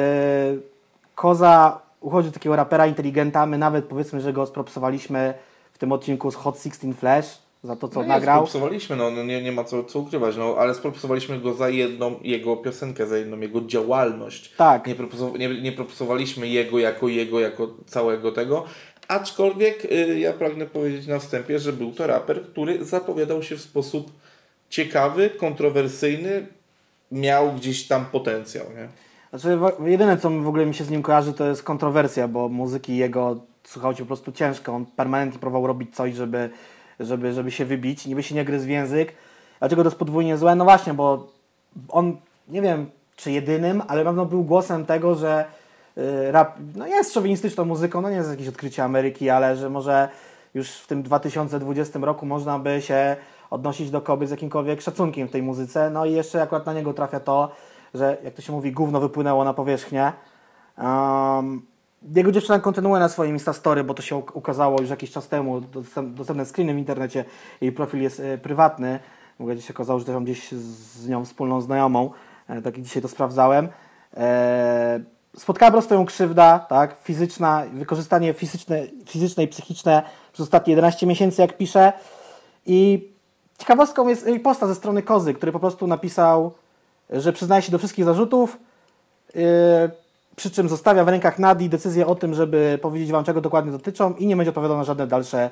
[1.16, 5.34] Koza uchodzi do takiego rapera inteligenta, my nawet powiedzmy, że go spropsowaliśmy
[5.74, 8.38] w tym odcinku z Hot 16 Flash, za to co no nagrał.
[8.38, 12.16] Spropsowaliśmy, no, no nie, nie ma co, co ukrywać, no, ale spropsowaliśmy go za jedną
[12.22, 14.56] jego piosenkę, za jedną jego działalność.
[14.56, 14.88] Tak.
[14.88, 18.64] Nie, proposow- nie, nie propsowaliśmy jego jako jego, jako całego tego.
[19.10, 23.62] Aczkolwiek y, ja pragnę powiedzieć na wstępie, że był to raper, który zapowiadał się w
[23.62, 24.12] sposób
[24.70, 26.48] ciekawy, kontrowersyjny,
[27.12, 28.88] miał gdzieś tam potencjał, nie?
[29.30, 32.98] Znaczy, jedyne co w ogóle mi się z nim kojarzy, to jest kontrowersja, bo muzyki
[32.98, 34.76] jego słuchało się po prostu ciężko.
[34.76, 36.50] On permanentnie próbował robić coś, żeby,
[37.00, 39.14] żeby, żeby się wybić, niby się nie gryzł w język.
[39.60, 40.56] Dlaczego to jest podwójnie złe?
[40.56, 41.32] No właśnie, bo
[41.90, 45.46] on, nie wiem czy jedynym, ale na pewno był głosem tego, że
[46.32, 50.10] rap no jest szowinistyczną muzyką, no nie jest jakieś odkrycie Ameryki, ale że może
[50.54, 53.16] już w tym 2020 roku można by się
[53.50, 55.90] odnosić do kobiet z jakimkolwiek szacunkiem w tej muzyce.
[55.90, 57.52] No i jeszcze akurat na niego trafia to,
[57.94, 60.12] że jak to się mówi, gówno wypłynęło na powierzchnię.
[60.78, 61.62] Um,
[62.16, 65.62] jego dziewczyna kontynuuje na swoim Instastory, bo to się uk- ukazało już jakiś czas temu,
[65.62, 67.26] dostęp- dostępne screeny w internecie,
[67.62, 69.00] jej profil jest e, prywatny.
[69.40, 72.12] Ogóle się okazało, że też mam gdzieś z nią wspólną znajomą,
[72.48, 73.68] e, tak dzisiaj to sprawdzałem.
[74.18, 75.00] E,
[75.38, 80.04] spotkała po prostu ją krzywda, tak, fizyczna, wykorzystanie fizyczne, fizyczne i psychiczne
[80.34, 81.94] przez ostatnie 11 miesięcy, jak pisze.
[82.66, 83.10] I
[83.58, 86.52] ciekawostką jest jej posta ze strony Kozy, który po prostu napisał,
[87.10, 88.58] że przyznaje się do wszystkich zarzutów,
[89.36, 89.42] yy,
[90.36, 94.14] przy czym zostawia w rękach Nadi decyzję o tym, żeby powiedzieć Wam, czego dokładnie dotyczą
[94.14, 95.50] i nie będzie odpowiadał na żadne dalsze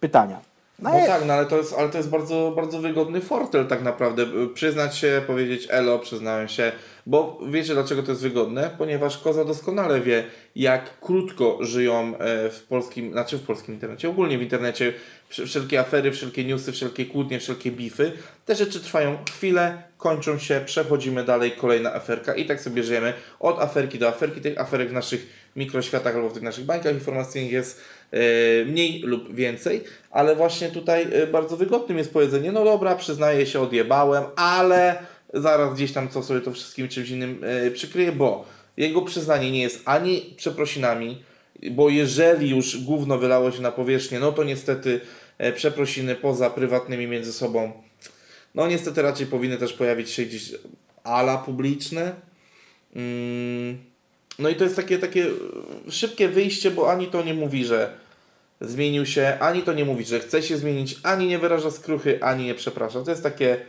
[0.00, 0.40] pytania.
[0.78, 3.82] No, No tak, no ale to jest, ale to jest bardzo, bardzo wygodny fortel tak
[3.82, 4.26] naprawdę.
[4.54, 6.72] Przyznać się, powiedzieć elo, przyznałem się,
[7.08, 8.70] bo wiecie dlaczego to jest wygodne?
[8.78, 10.24] Ponieważ Koza doskonale wie,
[10.56, 14.92] jak krótko żyją e, w polskim, znaczy w polskim internecie, ogólnie w internecie
[15.30, 18.12] wsz- wszelkie afery, wszelkie newsy, wszelkie kłótnie, wszelkie bify.
[18.46, 23.58] Te rzeczy trwają chwilę, kończą się, przechodzimy dalej, kolejna aferka i tak sobie żyjemy od
[23.58, 24.40] aferki do aferki.
[24.40, 27.80] Tych aferek w naszych mikroświatach albo w tych naszych bańkach informacyjnych jest
[28.10, 28.18] e,
[28.64, 33.60] mniej lub więcej, ale właśnie tutaj e, bardzo wygodnym jest powiedzenie, no dobra, przyznaję się,
[33.60, 34.98] odjebałem, ale
[35.34, 38.44] zaraz gdzieś tam co sobie to wszystkim czymś innym e, przykryję, bo
[38.76, 41.22] jego przyznanie nie jest ani przeprosinami,
[41.70, 45.00] bo jeżeli już gówno wylało się na powierzchnię, no to niestety
[45.38, 47.72] e, przeprosiny poza prywatnymi między sobą,
[48.54, 50.52] no niestety raczej powinny też pojawić się gdzieś
[51.04, 52.12] ala publiczne.
[52.96, 53.78] Mm,
[54.38, 57.92] no i to jest takie, takie e, szybkie wyjście, bo ani to nie mówi, że
[58.60, 62.44] zmienił się, ani to nie mówi, że chce się zmienić, ani nie wyraża skruchy, ani
[62.44, 63.02] nie przeprasza.
[63.02, 63.60] To jest takie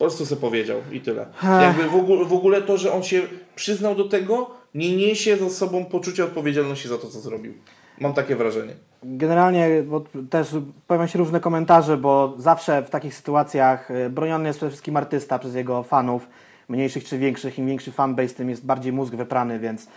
[0.00, 1.26] po prostu sobie powiedział i tyle.
[1.42, 3.22] Jakby w ogóle, w ogóle to, że on się
[3.54, 7.52] przyznał do tego, nie niesie za sobą poczucia odpowiedzialności za to, co zrobił.
[7.98, 8.74] Mam takie wrażenie.
[9.02, 10.48] Generalnie bo też
[10.86, 15.38] pojawiają się różne komentarze, bo zawsze w takich sytuacjach e, broniony jest przede wszystkim artysta
[15.38, 16.28] przez jego fanów,
[16.68, 17.58] mniejszych czy większych.
[17.58, 19.88] Im większy fanbase, tym jest bardziej mózg wyprany, więc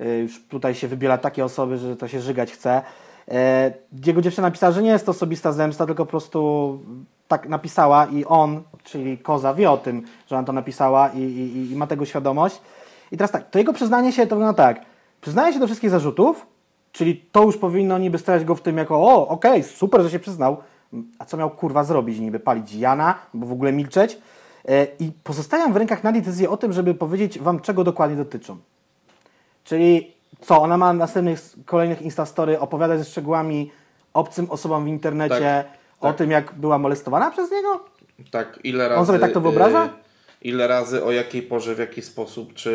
[0.00, 2.82] e, już tutaj się wybiela takie osoby, że to się żygać chce.
[3.28, 3.72] E,
[4.06, 6.80] Jego dziewczyna napisała, że nie jest to osobista zemsta, tylko po prostu
[7.28, 11.72] tak napisała i on, czyli Koza, wie o tym, że ona to napisała i, i,
[11.72, 12.60] i ma tego świadomość.
[13.12, 14.80] I teraz tak, to jego przyznanie się to wygląda tak.
[15.20, 16.46] Przyznaje się do wszystkich zarzutów,
[16.92, 20.18] czyli to już powinno niby stawiać go w tym jako o, okej, super, że się
[20.18, 20.56] przyznał.
[21.18, 22.18] A co miał kurwa zrobić?
[22.18, 24.18] Niby palić Jana, bo w ogóle milczeć.
[24.68, 28.56] E, I pozostają w rękach Nadii decyzje o tym, żeby powiedzieć wam, czego dokładnie dotyczą.
[29.64, 33.70] Czyli co, ona ma następnych kolejnych Instastory opowiadać ze szczegółami
[34.14, 36.18] obcym osobom w internecie Tak, o tak.
[36.18, 37.84] tym, jak była molestowana przez niego?
[38.30, 39.06] Tak, ile razy.
[39.06, 39.84] sobie tak to wyobraża?
[39.86, 42.70] y, ile razy, o jakiej porze, w jaki sposób, czy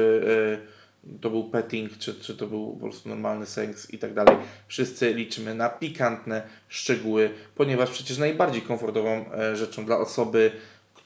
[1.16, 4.36] y, to był petting, czy, czy to był po prostu normalny seks i tak dalej.
[4.68, 10.52] Wszyscy liczymy na pikantne szczegóły, ponieważ przecież najbardziej komfortową e, rzeczą dla osoby,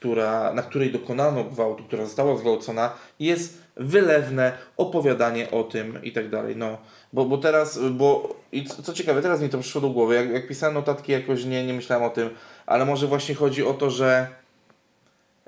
[0.03, 6.29] która, na której dokonano gwałtu, która została zgwałcona, jest wylewne opowiadanie o tym i tak
[6.29, 6.55] dalej.
[6.55, 6.77] No,
[7.13, 10.15] bo, bo teraz, bo i co, co ciekawe, teraz mi to przyszło do głowy.
[10.15, 12.29] Jak, jak pisałem notatki, jakoś nie, nie myślałem o tym,
[12.65, 14.27] ale może właśnie chodzi o to, że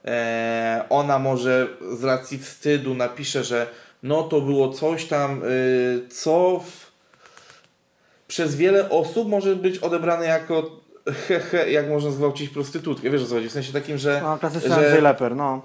[0.06, 3.68] e, ona może z racji wstydu napisze, że
[4.04, 6.92] no to było coś tam, y, co w,
[8.28, 13.10] przez wiele osób może być odebrane jako hehe, jak można zgwałcić prostytutkę.
[13.10, 13.50] Wiesz o co chodzi?
[13.50, 15.62] W sensie takim, że, No, klasyczny że Andrzej Leper, no.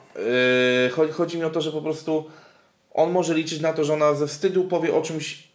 [0.85, 2.25] Yy, chodzi, chodzi mi o to, że po prostu
[2.95, 5.49] on może liczyć na to, że ona ze wstydu powie o czymś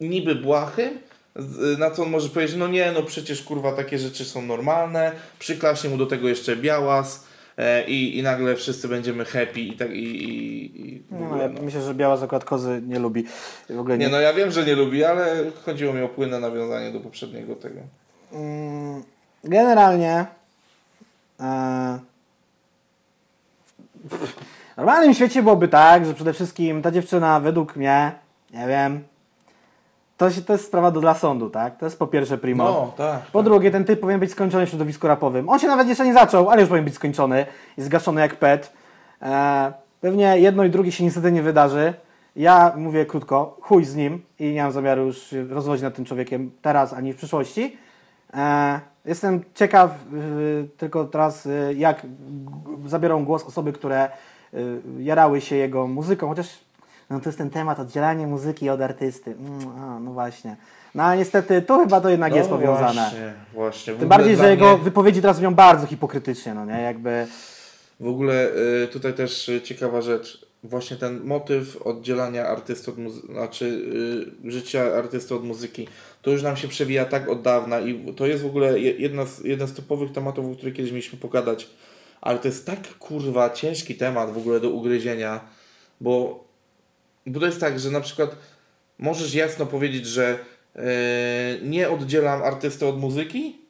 [0.00, 0.98] niby błahym,
[1.36, 5.12] z- na co on może powiedzieć, no nie, no przecież kurwa takie rzeczy są normalne,
[5.38, 7.24] przyklaśnie mu do tego jeszcze białas
[7.58, 11.48] e, i, i nagle wszyscy będziemy happy i tak i, i, i no ogóle, ja
[11.48, 11.62] no.
[11.62, 13.24] myślę, że Biała Zakład Kozy nie lubi.
[13.70, 14.06] W ogóle nie.
[14.06, 17.56] Nie no, ja wiem, że nie lubi, ale chodziło mi o płynne nawiązanie do poprzedniego
[17.56, 17.80] tego.
[18.32, 19.02] Mm,
[19.44, 20.26] Generalnie
[21.40, 21.98] e,
[24.74, 28.12] w normalnym świecie byłoby tak, że przede wszystkim ta dziewczyna według mnie,
[28.50, 29.04] nie wiem,
[30.16, 31.78] to, się, to jest sprawa do, dla sądu, tak?
[31.78, 32.64] To jest po pierwsze primo.
[32.64, 33.20] No, tak.
[33.20, 35.48] Po drugie, ten typ powinien być skończony w środowisku rapowym.
[35.48, 37.46] On się nawet jeszcze nie zaczął, ale już powinien być skończony
[37.78, 38.72] i zgaszony jak pet.
[39.22, 41.94] E, pewnie jedno i drugie się niestety nie wydarzy.
[42.36, 46.50] Ja mówię krótko, chuj z nim i nie mam zamiaru już rozwodzić nad tym człowiekiem
[46.62, 47.76] teraz ani w przyszłości.
[48.34, 52.06] E, jestem ciekaw y, tylko teraz, y, jak
[52.86, 54.08] zabiorą głos osoby, które
[54.54, 56.48] y, jarały się jego muzyką, chociaż
[57.10, 59.30] no to jest ten temat oddzielanie muzyki od artysty.
[59.30, 60.56] Mm, a, no właśnie.
[60.94, 62.94] No ale niestety to chyba to jednak jest powiązane.
[62.94, 63.94] No Właśnie, właśnie.
[63.94, 66.82] Tym bardziej, że jego mnie- wypowiedzi teraz brzmią bardzo hipokrytycznie, no nie?
[66.82, 67.26] Jakby...
[68.00, 68.48] W ogóle
[68.92, 70.46] tutaj też ciekawa rzecz.
[70.64, 72.96] Właśnie ten motyw oddzielania artysty od
[73.30, 73.64] znaczy
[74.46, 75.88] y, życia artysty od muzyki,
[76.22, 79.26] to już nam się przewija tak od dawna i to jest w ogóle je- jedna
[79.26, 81.66] z, jeden z topowych tematów, o których kiedyś mieliśmy pogadać.
[82.20, 85.40] Ale to jest tak kurwa ciężki temat w ogóle do ugryzienia,
[86.00, 86.44] bo,
[87.26, 88.36] bo to jest tak, że na przykład
[88.98, 90.38] możesz jasno powiedzieć, że
[90.76, 90.80] y,
[91.62, 93.64] nie oddzielam artysty od muzyki,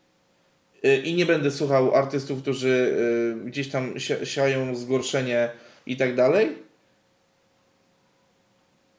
[0.87, 2.95] Y, i nie będę słuchał artystów, którzy
[3.43, 5.51] y, gdzieś tam si- siają zgorszenie
[5.87, 6.64] i tak dalej,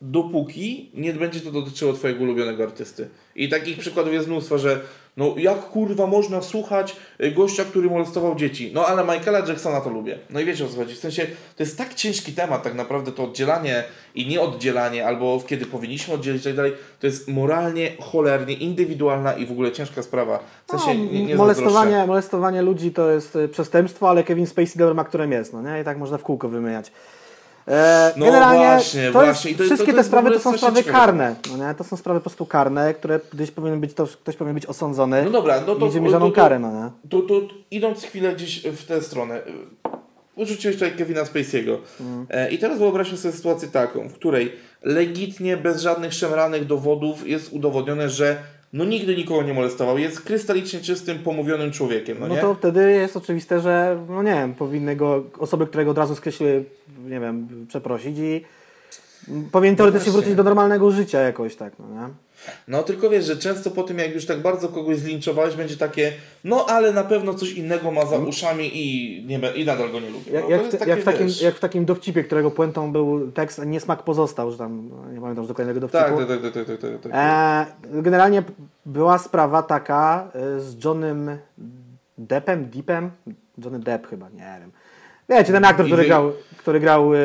[0.01, 3.09] dopóki nie będzie to dotyczyło Twojego ulubionego artysty.
[3.35, 4.81] I takich przykładów jest mnóstwo, że
[5.17, 8.71] no jak kurwa można słuchać y, gościa, który molestował dzieci.
[8.73, 10.17] No ale Michaela Jacksona to lubię.
[10.29, 10.95] No i wiecie o co chodzi.
[10.95, 13.83] W sensie to jest tak ciężki temat tak naprawdę to oddzielanie
[14.15, 16.73] i nieoddzielanie, albo kiedy powinniśmy oddzielić i tak dalej.
[16.99, 20.39] To jest moralnie, cholernie, indywidualna i w ogóle ciężka sprawa.
[20.67, 24.77] W sensie no, nie, nie molestowanie, molestowanie ludzi to jest y, przestępstwo, ale Kevin Spacey
[24.77, 25.81] dobrym aktorem jest, no nie?
[25.81, 26.91] I tak można w kółko wymieniać.
[27.67, 29.51] E, No generalnie właśnie, to właśnie.
[29.51, 31.73] Jest, I to- wszystkie to- to te sprawy to są sprawy karne, no nie?
[31.75, 35.23] To są sprawy po prostu karne, które gdzieś powinien być, to, ktoś powinien być osądzony
[35.23, 37.09] No dobra, no to, będzie mierzoną karę, no nie?
[37.09, 37.41] to, to,
[37.71, 39.41] idąc chwilę gdzieś w tę stronę.
[40.35, 41.77] Urzuciłeś tutaj Kevina Spacey'ego.
[41.99, 42.25] Mm.
[42.29, 44.51] E, I teraz wyobraźmy sobie sytuację taką, w której
[44.83, 48.37] legitnie, bez żadnych szemranych dowodów jest udowodnione, że
[48.75, 49.97] no nigdy nikogo nie molestował.
[49.97, 52.41] Jest krystalicznie czystym, pomówionym człowiekiem, no, No nie?
[52.41, 56.15] to wtedy jest oczywiste, że no nie wiem, powinny go osoby, które go od razu
[56.15, 56.63] skreśliły,
[57.09, 58.41] nie wiem, przeprosić i
[59.51, 60.21] powinien teoretycznie właśnie.
[60.21, 62.13] wrócić do normalnego życia jakoś tak, no nie?
[62.67, 66.13] No tylko wiesz, że często po tym, jak już tak bardzo kogoś zlinczowałeś, będzie takie,
[66.43, 70.09] no ale na pewno coś innego ma za uszami i, nie, i nadal go nie
[70.09, 70.31] lubię.
[70.31, 73.65] Jak, no, jak, takie, jak, w takim, jak w takim dowcipie, którego puentą był tekst
[73.65, 76.03] Niesmak pozostał, że tam, no, nie pamiętam dokładnego dowcipu.
[76.03, 77.11] Tak, tak, tak, tak, tak, tak, tak.
[77.13, 78.43] E, generalnie
[78.85, 81.37] była sprawa taka e, z Johnem
[82.17, 83.11] Deppem, Deepem,
[83.57, 84.71] Johnny Depp chyba, nie wiem.
[85.29, 87.17] Wiecie, ten aktor, który grał, który grał e,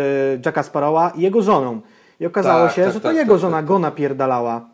[0.47, 1.81] Jacka Sparrowa i jego żoną.
[2.21, 4.69] I okazało Tak, się, tak, że to tak, jego tak, żona tak, go napierdalała.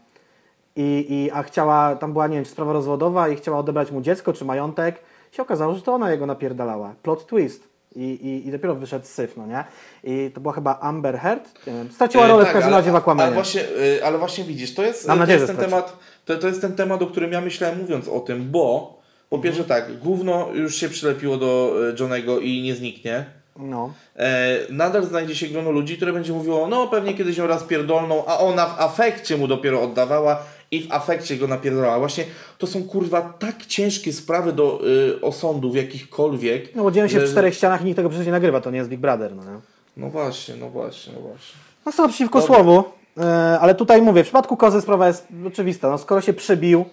[0.76, 4.32] I, i, a chciała, tam była, nie wiem, sprawa rozwodowa i chciała odebrać mu dziecko
[4.32, 4.96] czy majątek.
[5.32, 6.94] Się okazało, że to ona jego napierdalała.
[7.02, 7.68] Plot twist.
[7.96, 9.64] I, i, i dopiero wyszedł syf, no nie?
[10.04, 11.66] I to była chyba Amber Heard.
[11.66, 13.26] Nie wiem, straciła E, rolę tak, w każdym ale- razie w Aquamanie.
[13.26, 13.60] Ale właśnie,
[14.00, 16.72] e, ale właśnie widzisz, to jest, Mam to jest ten temat, to, to jest ten
[16.76, 18.96] temat, o którym ja myślałem mówiąc o tym, bo
[19.28, 23.24] Po pierwsze tak, gówno już się przylepiło do e, Johnego i nie zniknie.
[23.58, 23.92] No.
[24.16, 28.24] E, nadal znajdzie się grono ludzi, które będzie mówiło, no pewnie kiedyś ją raz pierdolną,
[28.26, 30.42] a ona w afekcie mu dopiero oddawała
[30.76, 31.98] i w afekcie go napierdolała.
[31.98, 32.24] Właśnie
[32.58, 34.80] to są kurwa tak ciężkie sprawy do
[35.16, 36.74] y, osądów jakichkolwiek.
[36.74, 38.70] No bo dzieją się że- w czterech ścianach i nikt tego przecież nie nagrywa, to
[38.70, 39.58] nie jest Big Brother, no nie?
[39.96, 41.56] No właśnie, no właśnie, no właśnie.
[41.86, 42.54] No są przeciwko Dobra.
[42.54, 42.84] słowu,
[43.18, 46.84] e, ale tutaj mówię, w przypadku Kozy sprawa jest oczywista, no skoro się przebił,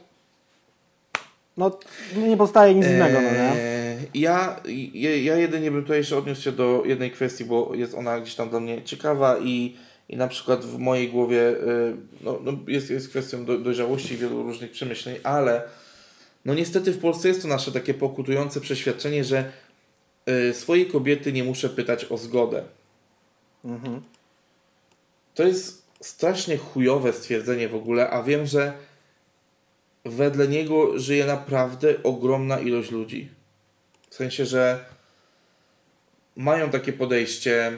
[1.57, 1.71] no
[2.17, 3.51] nie pozostaje nic innego, no nie?
[3.51, 4.55] Eee, ja,
[4.93, 8.35] ja, ja jedynie bym tutaj jeszcze odniósł się do jednej kwestii, bo jest ona gdzieś
[8.35, 9.75] tam dla mnie ciekawa i,
[10.09, 14.17] i na przykład w mojej głowie y, no, no jest, jest kwestią do, dojrzałości i
[14.17, 15.61] wielu różnych przemyśleń, ale
[16.45, 19.51] no niestety w Polsce jest to nasze takie pokutujące przeświadczenie, że
[20.29, 22.63] y, swojej kobiety nie muszę pytać o zgodę.
[23.65, 24.01] Mhm.
[25.35, 28.73] To jest strasznie chujowe stwierdzenie w ogóle, a wiem, że
[30.05, 33.29] wedle niego żyje naprawdę ogromna ilość ludzi.
[34.09, 34.85] W sensie, że
[36.35, 37.77] mają takie podejście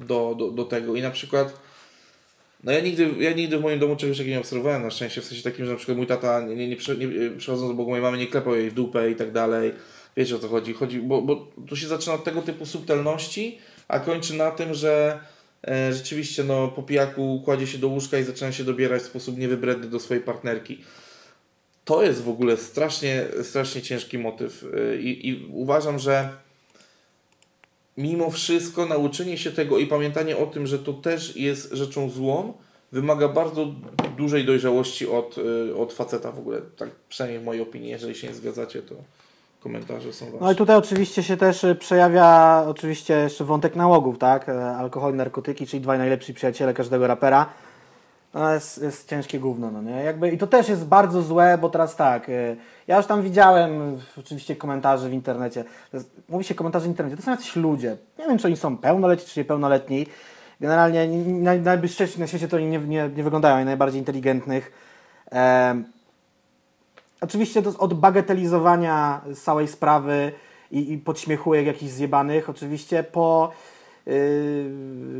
[0.00, 1.66] do, do, do tego i na przykład
[2.64, 5.24] no ja nigdy, ja nigdy w moim domu czegoś takiego nie obserwowałem na szczęście, w
[5.24, 8.18] sensie takim, że na przykład mój tata nie, nie, nie, nie przechodząc obok mojej mamy
[8.18, 9.72] nie klepał jej w dupę i tak dalej.
[10.16, 10.72] Wiecie o co chodzi?
[10.74, 15.20] chodzi bo, bo tu się zaczyna od tego typu subtelności, a kończy na tym, że
[15.68, 19.38] e, rzeczywiście no, po pijaku kładzie się do łóżka i zaczyna się dobierać w sposób
[19.38, 20.80] niewybredny do swojej partnerki.
[21.84, 26.28] To jest w ogóle strasznie, strasznie ciężki motyw e, i, i uważam, że
[27.96, 32.52] mimo wszystko nauczenie się tego i pamiętanie o tym, że to też jest rzeczą złą,
[32.92, 33.66] wymaga bardzo
[34.16, 36.60] dużej dojrzałości od, y, od faceta w ogóle.
[36.76, 37.90] Tak przynajmniej w mojej opinii.
[37.90, 38.94] Jeżeli się nie zgadzacie, to
[39.60, 40.38] komentarze są wasze.
[40.40, 44.48] No i tutaj oczywiście się też y, przejawia oczywiście jeszcze wątek nałogów, tak?
[44.48, 47.48] E, Alkohol, narkotyki, czyli dwaj najlepsi przyjaciele każdego rapera.
[48.36, 50.02] No jest, jest ciężkie gówno, no nie?
[50.04, 52.56] Jakby, I to też jest bardzo złe, bo teraz tak, y,
[52.86, 55.64] ja już tam widziałem oczywiście komentarze w internecie.
[55.92, 57.96] Jest, mówi się komentarze w internecie, to są jacyś ludzie.
[58.18, 60.06] Nie wiem, czy oni są pełnoletni, czy niepełnoletni.
[60.60, 64.72] Generalnie naj, najbliżsi na świecie to oni nie, nie, nie wyglądają, najbardziej inteligentnych.
[65.30, 65.84] Em,
[67.20, 70.32] Oczywiście to od bagatelizowania całej sprawy
[70.70, 73.52] i, i podśmiechujek jakichś zjebanych, oczywiście po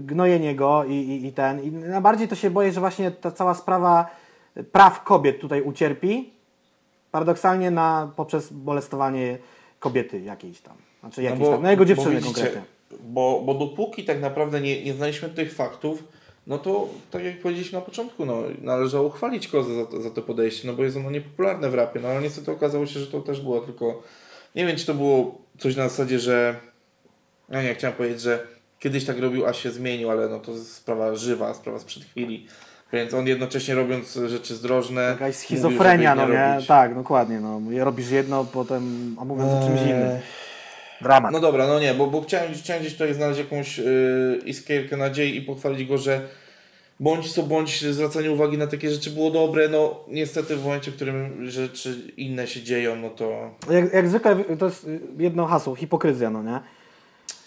[0.00, 1.62] gnojenie go i, i, i ten.
[1.64, 4.10] I najbardziej to się boję, że właśnie ta cała sprawa
[4.72, 6.30] praw kobiet tutaj ucierpi,
[7.10, 9.38] paradoksalnie na, poprzez molestowanie
[9.78, 10.76] kobiety jakiejś tam.
[11.00, 12.62] Znaczy jakiejś tam, no jego dziewczyny bo widzicie, konkretnie.
[13.04, 16.04] Bo, bo dopóki tak naprawdę nie, nie znaliśmy tych faktów,
[16.46, 20.22] no to tak jak powiedzieliśmy na początku, no, należało chwalić Kozę za, to- za to
[20.22, 23.20] podejście, no bo jest ono niepopularne w rapie, no ale niestety okazało się, że to
[23.20, 24.02] też było tylko,
[24.54, 26.56] nie wiem czy to było coś na zasadzie, że,
[27.48, 28.46] no nie, chciałem powiedzieć, że
[28.80, 32.46] kiedyś tak robił, a się zmienił, ale no to jest sprawa żywa, sprawa sprzed chwili,
[32.92, 36.52] więc on jednocześnie robiąc rzeczy zdrożne, Jakaś mówił, schizofrenia, żeby no nie?
[36.52, 36.66] robić.
[36.66, 37.40] Tak, dokładnie.
[37.40, 37.60] No.
[37.84, 40.18] Robisz jedno, potem, a mówiąc o czymś Eee, innym.
[41.00, 41.32] Dramat.
[41.32, 45.36] No dobra, no nie, bo, bo chciałem, chciałem gdzieś tutaj znaleźć jakąś yy, iskierkę nadziei
[45.36, 46.20] i pochwalić go, że
[47.00, 50.96] bądź co bądź zwracanie uwagi na takie rzeczy było dobre, no niestety w momencie, w
[50.96, 53.50] którym rzeczy inne się dzieją, no to...
[53.70, 54.86] Jak, jak zwykle to jest
[55.18, 56.60] jedno hasło, hipokryzja, no nie?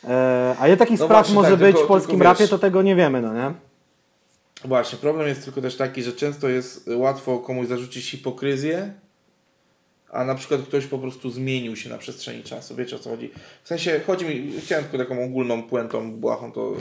[0.08, 2.44] E, a ile takich No spraw właśnie, może tak, być tylko- w polskim tylko rapie,
[2.44, 3.54] wiesz- to tego nie wiemy, no nie?
[4.66, 8.94] Właśnie, problem jest tylko też taki, że często jest łatwo komuś zarzucić hipokryzję,
[10.12, 12.76] a na przykład ktoś po prostu zmienił się na przestrzeni czasu.
[12.76, 13.32] Wiecie o co chodzi?
[13.64, 16.74] W sensie, chodzi mi, chciałem tylko taką ogólną puentą, błahą to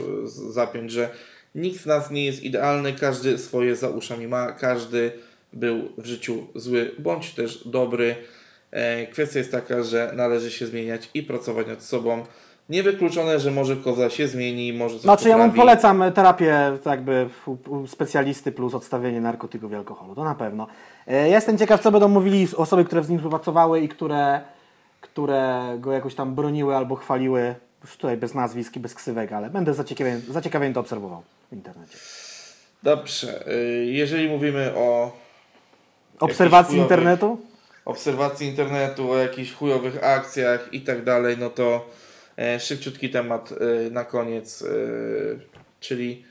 [0.51, 1.09] zapiąć, że
[1.55, 5.11] nikt z nas nie jest idealny, każdy swoje za uszami ma, każdy
[5.53, 8.15] był w życiu zły, bądź też dobry.
[8.71, 12.25] E, Kwestia jest taka, że należy się zmieniać i pracować nad sobą.
[12.69, 15.57] Niewykluczone, że może koza się zmieni, może coś Znaczy ja mu poprawi.
[15.59, 17.29] polecam terapię tak jakby
[17.67, 20.67] u, specjalisty plus odstawienie narkotyków i alkoholu, to na pewno.
[21.07, 24.41] E, ja jestem ciekaw, co będą mówili osoby, które z nim współpracowały i które,
[25.01, 27.55] które go jakoś tam broniły albo chwaliły.
[27.83, 29.73] Już tutaj bez nazwisk i bez ksywek, ale będę
[30.29, 31.97] zaciekawiony to obserwował w internecie.
[32.83, 35.11] Dobrze, y, jeżeli mówimy o
[36.19, 37.37] Obserwacji chujowych- internetu?
[37.85, 41.79] obserwacji internetu, o jakichś chujowych akcjach i tak dalej, no to e,
[42.59, 44.65] szybciutki temat e, na koniec, e,
[45.79, 46.25] czyli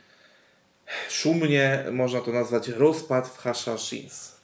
[1.09, 4.39] szumnie można to nazwać rozpad w Hashashins.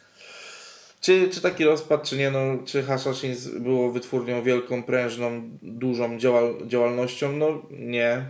[1.01, 6.55] Czy, czy taki rozpad, czy nie, no, czy Hashashins było wytwórnią wielką, prężną, dużą działal,
[6.67, 7.33] działalnością?
[7.33, 8.25] No nie.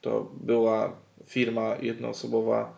[0.00, 0.96] To była
[1.26, 2.76] firma jednoosobowa,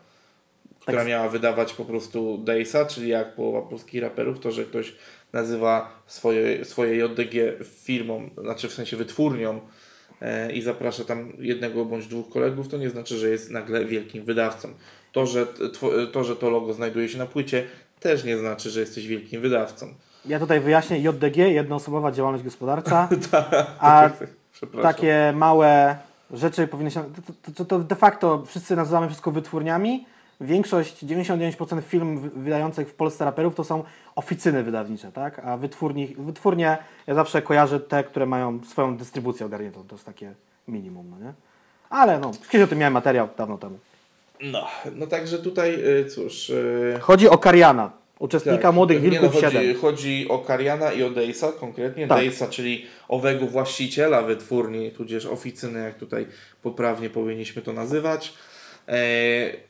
[0.79, 1.07] która Tak.
[1.07, 4.93] miała wydawać po prostu Daysa, czyli jak połowa polskich raperów, to, że ktoś
[5.33, 9.59] nazywa swoje, swoje JDG firmą, znaczy w sensie wytwórnią
[10.21, 14.23] e, i zaprasza tam jednego bądź dwóch kolegów, to nie znaczy, że jest nagle wielkim
[14.23, 14.69] wydawcą.
[15.11, 15.47] To że,
[16.11, 17.63] to, że to logo znajduje się na płycie,
[17.99, 19.93] też nie znaczy, że jesteś wielkim wydawcą.
[20.25, 24.09] Ja tutaj wyjaśnię, JDG, jednoosobowa działalność gospodarcza, Tak, a
[24.53, 24.93] Przepraszam.
[24.93, 25.97] takie małe
[26.33, 27.03] rzeczy powinny się...
[27.43, 30.05] To, to, to de facto wszyscy nazywamy wszystko wytwórniami.
[30.41, 33.83] Większość, 99% film wy- wydających w Polsce raperów to są
[34.15, 35.39] oficyny wydawnicze, tak?
[35.39, 36.77] A wytwórni, wytwórnie,
[37.07, 39.83] ja zawsze kojarzę te, które mają swoją dystrybucję ogarniętą.
[39.87, 40.33] To jest takie
[40.67, 41.33] minimum, no nie?
[41.89, 43.77] Ale no, kiedyś o tym miałem materiał dawno temu.
[44.41, 46.49] No, no także tutaj, y, cóż...
[46.49, 49.75] y, Chodzi o Kariana, uczestnika tak, Młodych nie Wilków no, chodzi, 7.
[49.81, 52.07] chodzi o Kariana i o Dejsa konkretnie.
[52.07, 52.17] Tak.
[52.19, 56.27] Dejsa, czyli owego właściciela wytwórni, tudzież oficyny, jak tutaj
[56.61, 58.33] poprawnie powinniśmy to nazywać.
[58.87, 58.93] E,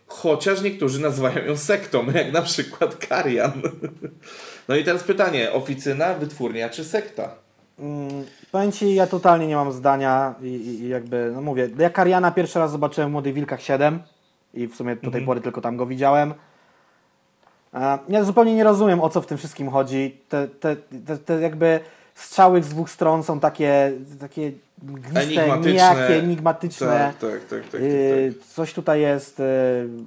[0.07, 3.61] chociaż niektórzy nazywają ją sektą, jak na przykład Karian.
[4.67, 7.35] No i teraz pytanie, oficyna, wytwórnia czy sekta?
[7.79, 12.31] Mm, Powiem Ci, ja totalnie nie mam zdania i, i jakby, no mówię, ja Kariana
[12.31, 13.99] pierwszy raz zobaczyłem w Młodych Wilkach 7
[14.53, 16.33] i w sumie do tej pory tylko tam go widziałem.
[17.73, 20.17] E, Ja zupełnie nie rozumiem, o co w tym wszystkim chodzi.
[20.29, 21.79] Te, te, te, te jakby
[22.15, 24.51] strzały z dwóch stron są takie, takie
[24.81, 25.71] mgliste, Enigmatyczne.
[25.71, 26.87] nijakie, enigmatyczne.
[26.87, 27.49] Tak, tak, tak.
[27.61, 28.47] tak, tak, Yy, tak.
[28.47, 29.45] Coś tutaj jest yy,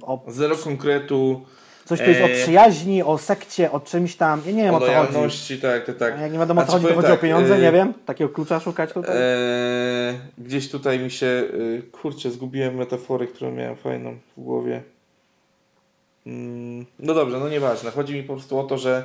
[0.02, 1.44] o, Zero konkretu,
[1.84, 2.42] coś tu jest o Eee.
[2.42, 4.42] przyjaźni, o sekcie, o czymś tam.
[4.46, 5.58] Ja nie wiem o o co chodzi.
[5.60, 6.20] tak, tak, tak.
[6.20, 7.94] Jak nie wiadomo o co chodzi, to chodzi o tak, pieniądze, yy, nie wiem.
[8.06, 9.16] Takiego klucza szukać tutaj.
[9.16, 14.82] Eee, gdzieś tutaj mi się, y, kurczę, zgubiłem metafory, którą miałem fajną w głowie.
[16.26, 17.90] Mm, no dobrze, no nieważne.
[17.90, 19.04] Chodzi mi po prostu o to, że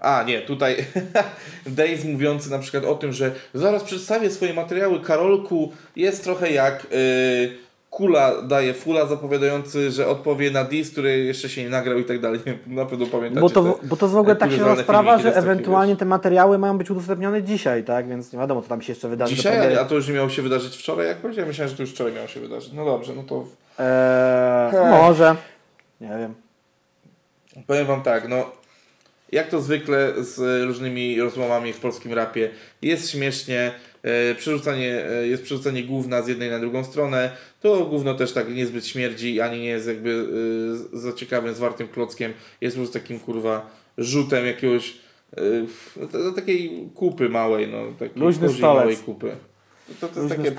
[0.00, 0.76] a nie, tutaj
[1.66, 6.86] Days mówiący na przykład o tym, że zaraz przedstawię swoje materiały Karolku jest trochę jak
[6.92, 7.50] y,
[7.90, 12.20] Kula daje Fula zapowiadający, że odpowie na diss, który jeszcze się nie nagrał i tak
[12.20, 12.40] dalej.
[12.66, 15.96] Na pewno pamiętacie Bo to, te- bo to w ogóle tak się sprawa, że ewentualnie
[15.96, 18.08] te materiały mają być udostępnione dzisiaj, tak?
[18.08, 19.34] Więc nie wiadomo, co tam się jeszcze wydarzy.
[19.34, 21.36] Dzisiaj, a to już nie miało się wydarzyć wczoraj jakoś?
[21.36, 22.72] Ja myślałem, że to już wczoraj miało się wydarzyć.
[22.72, 23.44] No dobrze, no to
[23.78, 25.36] Eee, może.
[26.00, 26.34] Nie wiem.
[27.66, 28.59] powiem wam tak, no
[29.32, 32.50] jak to zwykle z różnymi rozmowami w polskim rapie,
[32.82, 33.72] jest śmiesznie,
[34.02, 38.54] e, przerzucanie, e, jest przerzucanie gówna z jednej na drugą stronę, to gówno też tak
[38.54, 40.26] niezbyt śmierdzi, ani nie jest jakby
[40.94, 44.94] e, za ciekawym, zwartym klockiem, jest po prostu takim kurwa rzutem jakiegoś
[45.36, 45.40] e,
[46.12, 48.80] no, takiej kupy małej, no takiej Luźny koziej stolec.
[48.80, 49.30] małej kupy.
[50.00, 50.52] To, to jest takie.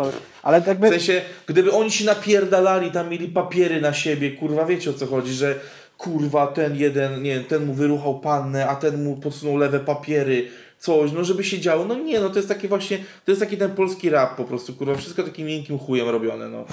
[0.44, 0.90] Ale tak W jakby.
[0.90, 5.34] sensie, gdyby oni się napierdalali, tam mieli papiery na siebie, kurwa, wiecie o co chodzi,
[5.34, 5.60] że
[6.02, 10.48] kurwa, ten jeden, nie ten mu wyruchał pannę, a ten mu podsunął lewe papiery,
[10.80, 11.86] coś, no żeby się działo.
[11.86, 14.74] No nie, no to jest taki właśnie, to jest taki ten polski rap po prostu,
[14.74, 16.66] kurwa, wszystko takim miękkim chujem robione, no.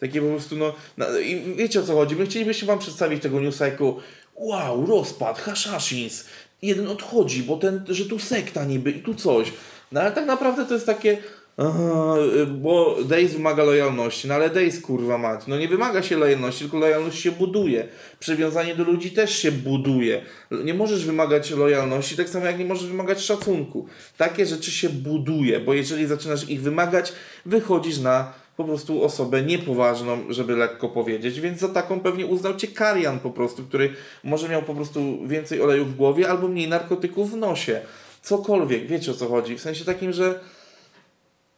[0.00, 3.40] Takie po prostu, no, no i wiecie o co chodzi, my chcielibyśmy wam przedstawić tego
[3.40, 3.96] newsa jako
[4.34, 6.24] wow, rozpad, haszaszins,
[6.62, 9.52] jeden odchodzi, bo ten, że tu sekta niby i tu coś.
[9.92, 11.18] No ale tak naprawdę to jest takie,
[11.56, 16.16] aha, y, bo Days wymaga lojalności, no ale Days kurwa mać, no nie wymaga się
[16.16, 17.88] lojalności, tylko lojalność się buduje.
[18.18, 20.22] Przywiązanie do ludzi też się buduje.
[20.64, 23.86] Nie możesz wymagać lojalności, tak samo jak nie możesz wymagać szacunku.
[24.16, 27.12] Takie rzeczy się buduje, bo jeżeli zaczynasz ich wymagać,
[27.46, 32.68] wychodzisz na po prostu osobę niepoważną, żeby lekko powiedzieć, więc za taką pewnie uznał cię
[32.68, 33.94] Karian po prostu, który
[34.24, 37.80] może miał po prostu więcej oleju w głowie albo mniej narkotyków w nosie.
[38.22, 39.58] Cokolwiek, wiecie o co chodzi.
[39.58, 40.40] W sensie takim, że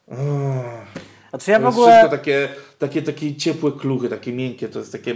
[0.09, 0.19] Uff,
[1.31, 1.93] Znaczy ja to w jest ogóle.
[1.93, 2.49] wszystko takie,
[2.79, 5.15] takie, takie ciepłe kluchy, takie miękkie, to jest takie...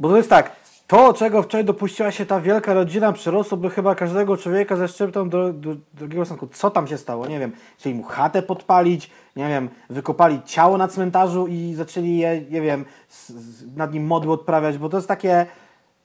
[0.00, 0.56] Bo to jest tak.
[0.86, 5.52] To, czego wczoraj dopuściła się ta wielka rodzina, przerosłoby chyba każdego człowieka ze szczyptą do,
[5.52, 6.46] do drugiego stosunku.
[6.54, 7.26] Co tam się stało?
[7.26, 7.52] Nie wiem.
[7.78, 12.84] Chcieli mu chatę podpalić, nie wiem, wykopali ciało na cmentarzu i zaczęli je, nie wiem,
[13.10, 15.46] s, s, nad nim modły odprawiać, bo to jest takie.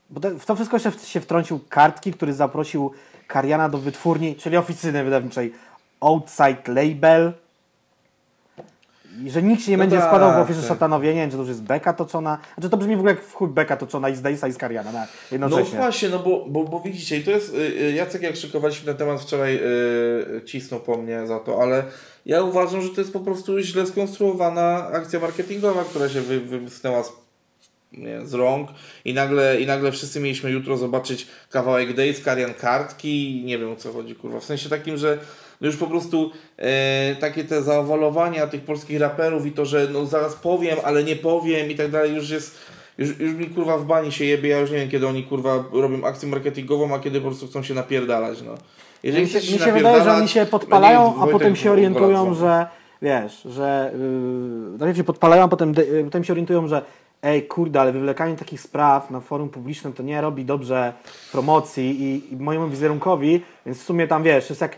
[0.10, 2.92] Bo to, w to wszystko się, się wtrącił Kartki, który zaprosił
[3.28, 5.54] Kariana do wytwórni, czyli oficyny wydawniczej
[6.00, 7.34] Outside Label.
[9.26, 10.70] I że nikt się nie No będzie tak, składał w ofierze tak.
[10.70, 12.38] szatanowie, nie wiem, czy to już jest beka toczona.
[12.54, 14.58] Znaczy to brzmi w ogóle jak w chuj beka toczona i z Dejsa i z
[14.58, 15.78] Kariana na No jednocześnie.
[15.78, 18.98] właśnie, no bo, bo, bo widzicie, i to jest, y, y, Jacek jak szykowaliśmy ten
[18.98, 21.84] temat wczoraj y, cisnął po mnie za to, ale
[22.26, 26.82] ja uważam, że to jest po prostu źle skonstruowana akcja marketingowa, która się wy, z,
[27.92, 28.70] nie, z rąk
[29.06, 33.72] i nagle, i nagle wszyscy mieliśmy jutro zobaczyć kawałek Days, Karian kartki i nie wiem
[33.72, 35.18] o co chodzi, kurwa, w sensie takim, że
[35.62, 40.06] no już po prostu e, takie te zaowalowania tych polskich raperów i to, że no
[40.06, 42.58] zaraz powiem, ale nie powiem i tak dalej, już jest
[42.98, 45.64] już, już mi kurwa w bani się jebie, ja już nie wiem kiedy oni kurwa
[45.72, 48.54] robią akcję marketingową, a kiedy po prostu chcą się napierdalać, no.
[49.04, 52.68] Jeżeli mi się, mi się wydaje, że oni się podpalają, a potem się orientują, że
[53.02, 56.82] wiesz, że yy, najpierw się podpalają, a potem, yy, potem się orientują, że
[57.22, 60.94] ej kurde, ale wywlekanie takich spraw na forum publicznym to nie robi dobrze
[61.32, 64.78] promocji i, i mojemu wizerunkowi, więc w sumie tam wiesz, jest jak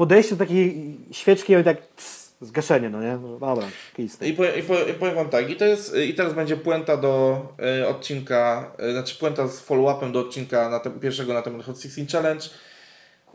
[0.00, 3.18] podejście do takiej świeczki i tak cs, zgaszenie, no nie?
[3.22, 4.08] No, Dobra, tym.
[4.28, 6.96] I, powiem, i, powiem, I powiem wam tak, i, to jest, i teraz będzie puenta
[6.96, 7.40] do
[7.82, 11.80] e, odcinka, e, znaczy puenta z follow-upem do odcinka na te, pierwszego na temat Hot
[11.82, 12.44] 16 Challenge.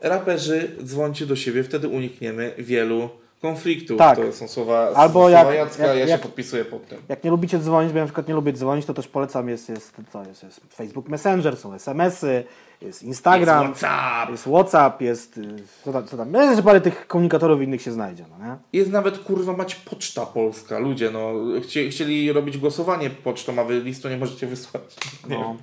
[0.01, 3.09] Raperzy, dzwońcie do siebie, wtedy unikniemy wielu
[3.41, 3.97] konfliktów.
[3.97, 4.18] Tak.
[4.18, 6.97] To są słowa, Albo słowa jak- Jacka, jak- ja jak- się podpisuję pod tym.
[7.09, 9.70] Jak nie lubicie dzwonić, bo ja na przykład nie lubię dzwonić, to też polecam, jest,
[9.70, 12.43] jest, co jest, jest Facebook Messenger, są SMS-y,
[12.82, 14.32] jest Instagram, Jest WhatsApp!
[14.32, 15.43] jest WhatsApp, jest, y,
[15.86, 16.30] co tam, co tam.
[16.30, 18.55] Myślę, że parę tych komunikatorów innych się znajdzie, no nie?
[18.80, 20.80] Jest nawet kurwa mać poczta polska.
[20.80, 24.84] Ludzie, no, chcie, chcieli robić głosowanie pocztą, a wy listu nie możecie wysłać.
[25.30, 25.55] Nie No.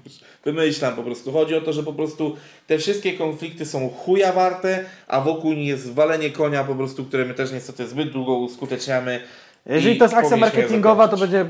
[0.44, 1.32] wymyślam po prostu.
[1.32, 2.36] Chodzi o to, że po prostu
[2.66, 7.24] te wszystkie konflikty są chuja warte, a wokół nich jest walenie konia po prostu, które
[7.24, 9.20] my też niestety zbyt długo uskuteczniamy.
[9.66, 11.46] Jeżeli to jest akcja marketingowa, to będzie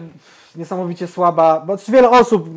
[0.57, 2.49] niesamowicie słaba, bo wiele osób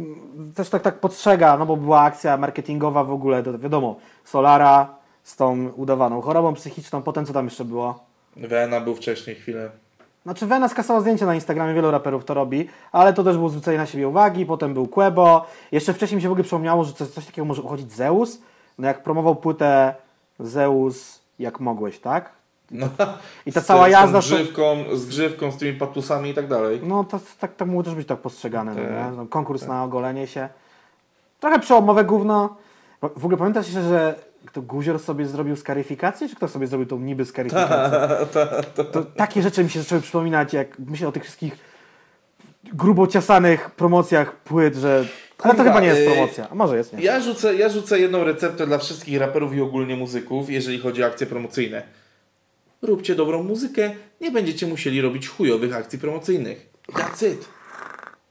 [0.56, 5.36] też tak, tak postrzega, no bo była akcja marketingowa w ogóle, to wiadomo, Solara z
[5.36, 8.00] tą udawaną chorobą psychiczną, potem co tam jeszcze było?
[8.36, 9.70] Wena był wcześniej chwilę.
[10.24, 13.78] Znaczy Vena skasała zdjęcia na Instagramie, wielu raperów to robi, ale to też było zwrócenie
[13.78, 17.08] na siebie uwagi, potem był Quebo, jeszcze wcześniej mi się w ogóle przypomniało, że coś,
[17.08, 18.42] coś takiego może uchodzić Zeus,
[18.78, 19.96] no jak promował płytę
[20.40, 22.30] Zeus jak mogłeś, tak?
[22.72, 22.90] No,
[23.46, 24.22] I ta z- cała z jazda...
[24.22, 26.80] tą grzywką, z grzywką, z tymi patusami i tak dalej.
[26.84, 29.18] No to tak, tak mogło też być tak postrzegane, no, Tak, nie?
[29.18, 30.50] No, konkurs na ogolenie się.
[31.40, 32.56] Trochę przełomowe gówno.
[33.02, 34.16] W ogóle pamiętasz jeszcze, że
[34.54, 38.18] to Guzior sobie zrobił skaryfikację, czy kto sobie zrobił tą niby skaryfikację?
[38.92, 41.58] To takie rzeczy mi się zaczęły przypominać, jak myślę o tych wszystkich
[42.74, 45.06] grubo ciasanych promocjach płyt, że...
[45.44, 47.04] Ale to chyba nie jest y, promocja, a może jest, nie?
[47.04, 51.06] Ja rzucę, ja rzucę jedną receptę dla wszystkich raperów i ogólnie muzyków, jeżeli chodzi o
[51.06, 51.84] akcje promocyjne.
[52.86, 56.70] Róbcie dobrą muzykę, nie będziecie musieli robić chujowych akcji promocyjnych.
[56.94, 57.50] That's it.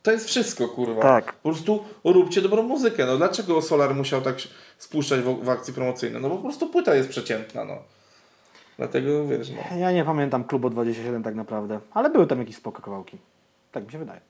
[0.03, 1.03] To jest wszystko, kurwa.
[1.03, 1.33] Tak.
[1.33, 3.07] Po prostu róbcie dobrą muzykę.
[3.07, 4.37] No dlaczego Solar musiał tak
[4.79, 6.21] spuszczać w, w akcji promocyjne?
[6.21, 7.79] No bo po prostu płyta jest przeciętna, no.
[8.79, 9.77] Dlatego, wiesz, no.
[9.79, 13.19] Ja nie pamiętam Klubo 27 tak naprawdę, ale były tam jakieś spoko kawałki.
[13.73, 14.21] Tak mi się wydaje.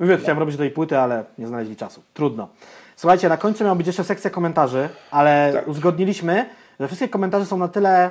[0.00, 2.02] Mówię, chciałem robić do tej płyty, ale nie znaleźli czasu.
[2.14, 2.48] Trudno.
[2.96, 5.68] Słuchajcie, na końcu miała być jeszcze sekcja komentarzy, ale Tak.
[5.68, 6.48] uzgodniliśmy,
[6.80, 8.10] że wszystkie komentarze są na tyle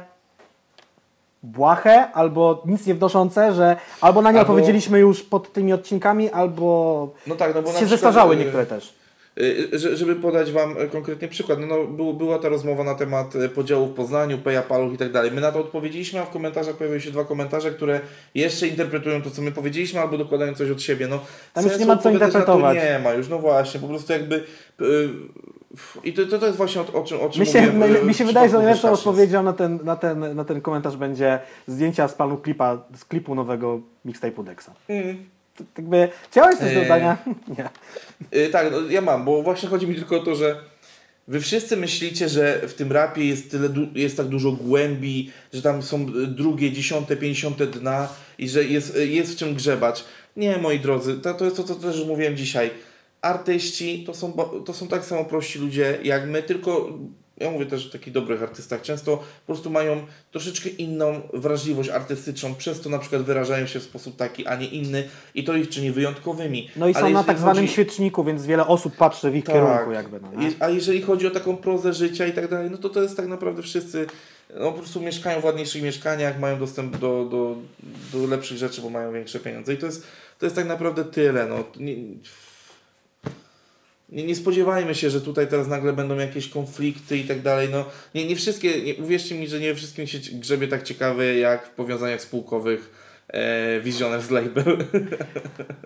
[1.44, 6.30] błahe albo nic nie wnoszące, że albo na nie Albo- odpowiedzieliśmy już pod tymi odcinkami,
[6.30, 8.94] albo No tak, no bo się przykład, zestarzały y, niektóre też.
[9.42, 12.96] Y, że- Żeby podać Wam y, konkretnie przykład, no, no był, była ta rozmowa na
[12.96, 15.32] temat y, podziału w Poznaniu, Peja Paluch i tak dalej.
[15.32, 18.00] My na to odpowiedzieliśmy, a w komentarzach pojawiły się dwa komentarze, które
[18.36, 21.08] jeszcze interpretują to, co my powiedzieliśmy, albo dokładają coś od siebie.
[21.08, 21.20] No,
[21.54, 22.78] Tam już nie ma co interpretować.
[22.78, 24.44] Nie ma już, no właśnie, po prostu jakby...
[26.04, 27.74] I to, to, to jest właśnie o, o czym, o czym Mi się,
[28.06, 32.08] mi się wydaje, że najlepszą odpowiedzią na ten, na, ten, na ten komentarz będzie zdjęcia
[32.08, 34.72] z planu klipa, z klipu nowego mixtape'u Dexa.
[34.88, 35.26] Mm.
[35.58, 36.82] Tak jakby, chciałeś coś Eee.
[36.82, 37.18] dodania?
[37.58, 37.70] Nie.
[38.40, 40.56] Y, tak, no, ja mam, bo właśnie chodzi mi tylko o to, że
[41.28, 45.84] wy wszyscy myślicie, że w tym rapie jest, tyle, jest tak dużo głębi, że tam
[45.84, 48.08] są drugie, dziesiąte, pięćdziesiąte dna
[48.38, 50.06] i że jest, jest w czym grzebać.
[50.38, 52.70] Nie, moi drodzy, to, to jest to, co też mówiłem dzisiaj.
[53.22, 54.34] Artyści to są,
[54.66, 56.90] to są tak samo prości ludzie jak my, tylko
[57.40, 62.56] ja mówię też o takich dobrych artystach, często po prostu mają troszeczkę inną wrażliwość artystyczną,
[62.56, 65.04] przez to na przykład wyrażają się w sposób taki, a nie inny
[65.36, 66.70] i to ich czyni wyjątkowymi.
[66.76, 69.92] No i są na tak zwanym chodzi- świeczniku, więc wiele osób patrzy w ich kierunku
[69.92, 70.20] jakby.
[70.20, 70.52] No, nie?
[70.60, 73.28] A jeżeli chodzi o taką prozę życia i tak dalej, no to to jest tak
[73.28, 74.08] naprawdę wszyscy
[74.60, 77.56] no, po prostu mieszkają w ładniejszych mieszkaniach, mają dostęp do, do,
[78.14, 79.74] do lepszych rzeczy, bo mają większe pieniądze.
[79.74, 80.08] I to jest,
[80.40, 81.48] to jest tak naprawdę tyle.
[81.48, 81.64] No.
[81.80, 81.96] Nie,
[84.12, 87.70] nie, nie spodziewajmy się, że tutaj teraz nagle będą jakieś konflikty i tak dalej.
[87.72, 87.86] No,
[88.16, 91.70] nie, nie wszystkie, nie, uwierzcie mi, że nie wszystkim się grzebie tak ciekawy jak w
[91.70, 92.92] powiązaniach spółkowych
[93.28, 94.78] e, Visioner z Label.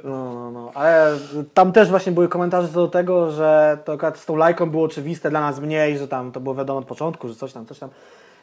[0.03, 0.71] No, no, no.
[0.73, 1.17] Ale
[1.53, 4.83] tam też właśnie były komentarze co do tego, że to akurat z tą lajką było
[4.83, 7.79] oczywiste dla nas mniej, że tam to było wiadomo od początku, że coś tam, coś
[7.79, 7.89] tam.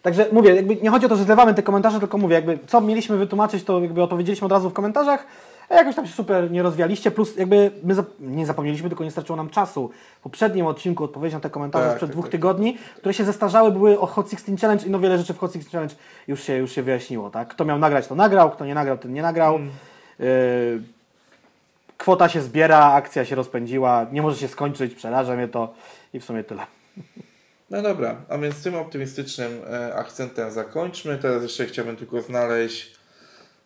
[0.02, 2.80] Także mówię, jakby nie chodzi o to, że zlewamy te komentarze, tylko mówię, jakby co
[2.80, 5.26] mieliśmy wytłumaczyć, to jakby odpowiedzieliśmy od razu w komentarzach,
[5.70, 9.10] a jakoś tam się super nie rozwialiście, plus jakby my zap nie zapomnieliśmy, tylko nie
[9.10, 9.90] starczyło nam czasu.
[10.20, 12.32] W poprzednim odcinku odpowiedzi na te komentarze Tak, sprzed tak, dwóch tak.
[12.32, 15.52] tygodni, które się zestarzały, były o Hot 16 Challenge i no wiele rzeczy w Hot
[15.52, 15.94] 16 Challenge
[16.28, 17.48] już się, już się wyjaśniło, tak?
[17.48, 19.56] Kto miał nagrać, to nagrał, kto nie nagrał, ten nie nagrał.
[19.56, 19.70] Mm.
[20.18, 20.82] Yy,
[21.98, 25.74] kwota się zbiera, akcja się rozpędziła, nie może się skończyć, przeraża mnie to
[26.14, 26.66] i w sumie tyle.
[27.70, 31.18] No dobra, a więc tym optymistycznym e, akcentem zakończmy.
[31.18, 32.94] Teraz jeszcze chciałbym tylko znaleźć.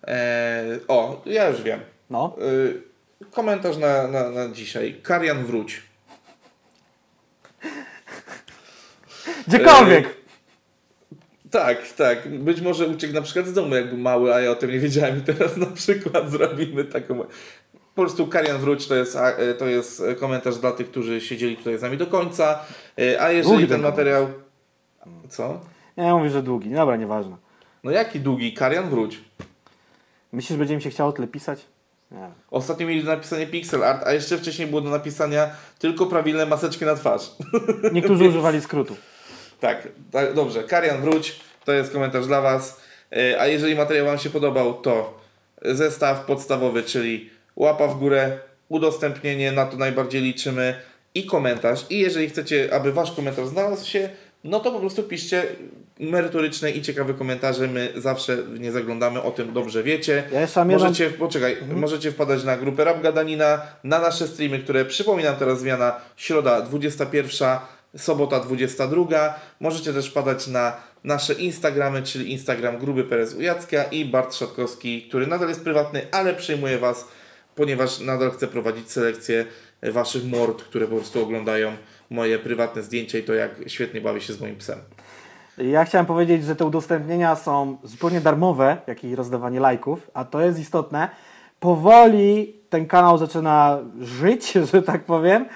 [0.07, 1.81] E, o, ja już wiem.
[2.11, 2.37] No,
[3.23, 5.01] E, komentarz na, na, na dzisiaj.
[5.03, 5.83] Karian wróć.
[9.49, 10.17] gdziekolwiek!
[11.51, 12.39] Tak, tak.
[12.39, 15.19] Być może uciekł na przykład z domu, jakby mały, a ja o tym nie wiedziałem.
[15.19, 17.19] I teraz na przykład zrobimy taką.
[17.95, 21.79] Po prostu Karian wróć to jest, e, to jest komentarz dla tych, którzy siedzieli tutaj
[21.79, 22.61] z nami do końca.
[22.99, 24.29] E, A jeżeli Długi ten materiał.
[25.29, 25.61] Co?
[25.97, 27.37] Ja mówię, że długi, dobra, nieważne.
[27.85, 28.55] No jaki długi?
[28.55, 29.21] Karian wróć.
[30.33, 31.67] Myślisz, że będzie mi się chciało tyle pisać?
[32.51, 36.85] Ostatnio mieli do napisania pixel art, a jeszcze wcześniej było do napisania tylko prawilne maseczki
[36.85, 37.31] na twarz.
[37.93, 38.97] Niektórzy używali skrótu.
[39.61, 40.63] tak, tak, dobrze.
[40.65, 41.41] Karian, wróć.
[41.65, 42.81] To jest komentarz dla Was.
[43.17, 45.21] E, A jeżeli materiał Wam się podobał, to
[45.63, 48.39] zestaw podstawowy, czyli łapa w górę,
[48.69, 50.75] udostępnienie, na to najbardziej liczymy
[51.15, 51.87] i komentarz.
[51.91, 54.09] I jeżeli chcecie, aby Wasz komentarz znalazł się,
[54.45, 55.43] no to po prostu piszcie
[56.01, 57.69] merytoryczne i ciekawe komentarze.
[57.69, 60.23] My zawsze nie zaglądamy, o tym dobrze wiecie.
[60.33, 64.85] Ja mam jedną- Możecie, poczekaj, możecie wpadać na grupę Rap Gadanina, na nasze streamy, które
[64.85, 67.59] przypominam teraz zmiana, środa 21,
[67.97, 69.41] sobota 22.
[69.61, 75.27] Możecie też wpadać na nasze Instagramy, czyli Instagram Gruby Perez Ujacka i Bart Szatkowski, który
[75.27, 77.09] nadal jest prywatny, ale przyjmuje Was,
[77.55, 79.45] ponieważ nadal chcę prowadzić selekcję
[79.83, 81.73] Waszych mord, które po prostu oglądają
[82.11, 84.79] moje prywatne zdjęcia i to jak świetnie bawię się z moim psem.
[85.59, 90.41] Ja chciałem powiedzieć, że te udostępnienia są zupełnie darmowe, jak i rozdawanie lajków, a to
[90.41, 91.09] jest istotne.
[91.61, 95.47] Powoli ten kanał zaczyna żyć, że tak powiem.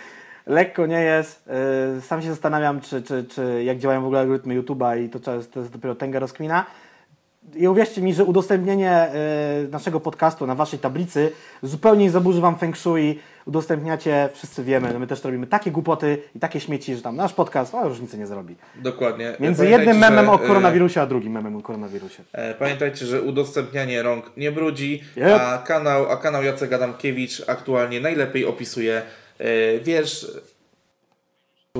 [0.46, 1.48] Lekko nie jest.
[1.94, 5.20] Yy, Sam się zastanawiam, czy, czy, czy jak działają w ogóle algorytmy YouTube'a i to,
[5.20, 6.66] to jest dopiero tęga rozkmina.
[7.56, 9.08] I uwierzcie mi, że udostępnienie
[9.64, 11.32] y, naszego podcastu na waszej tablicy
[11.62, 13.18] zupełnie nie zaburzy wam feng shui.
[13.46, 17.32] Udostępniacie, wszyscy wiemy, no my też robimy takie głupoty i takie śmieci, że tam nasz
[17.32, 18.54] podcast o, różnicy nie zrobi.
[18.76, 19.24] Dokładnie.
[19.24, 22.22] Między Pamiętajcie, jednym memem że, o e, koronawirusie, a drugim memem o koronawirusie.
[22.32, 25.40] E, Pamiętajcie, że udostępnianie rąk nie brudzi, Yep.
[25.40, 29.02] a, kanał, a kanał Jacek Adamkiewicz aktualnie najlepiej opisuje
[29.38, 30.26] e, wiersz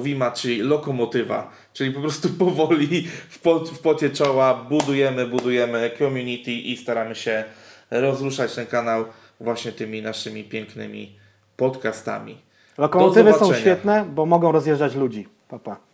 [0.03, 6.53] Wima, czyli lokomotywa, czyli po prostu powoli w, po, w pocie czoła budujemy, budujemy community
[6.53, 7.44] i staramy się
[7.90, 9.05] rozruszać ten kanał
[9.40, 11.18] właśnie tymi naszymi pięknymi
[11.57, 12.38] podcastami.
[12.78, 15.28] Lokomotywy są świetne, bo mogą rozjeżdżać ludzi.
[15.49, 15.88] Pa, pa.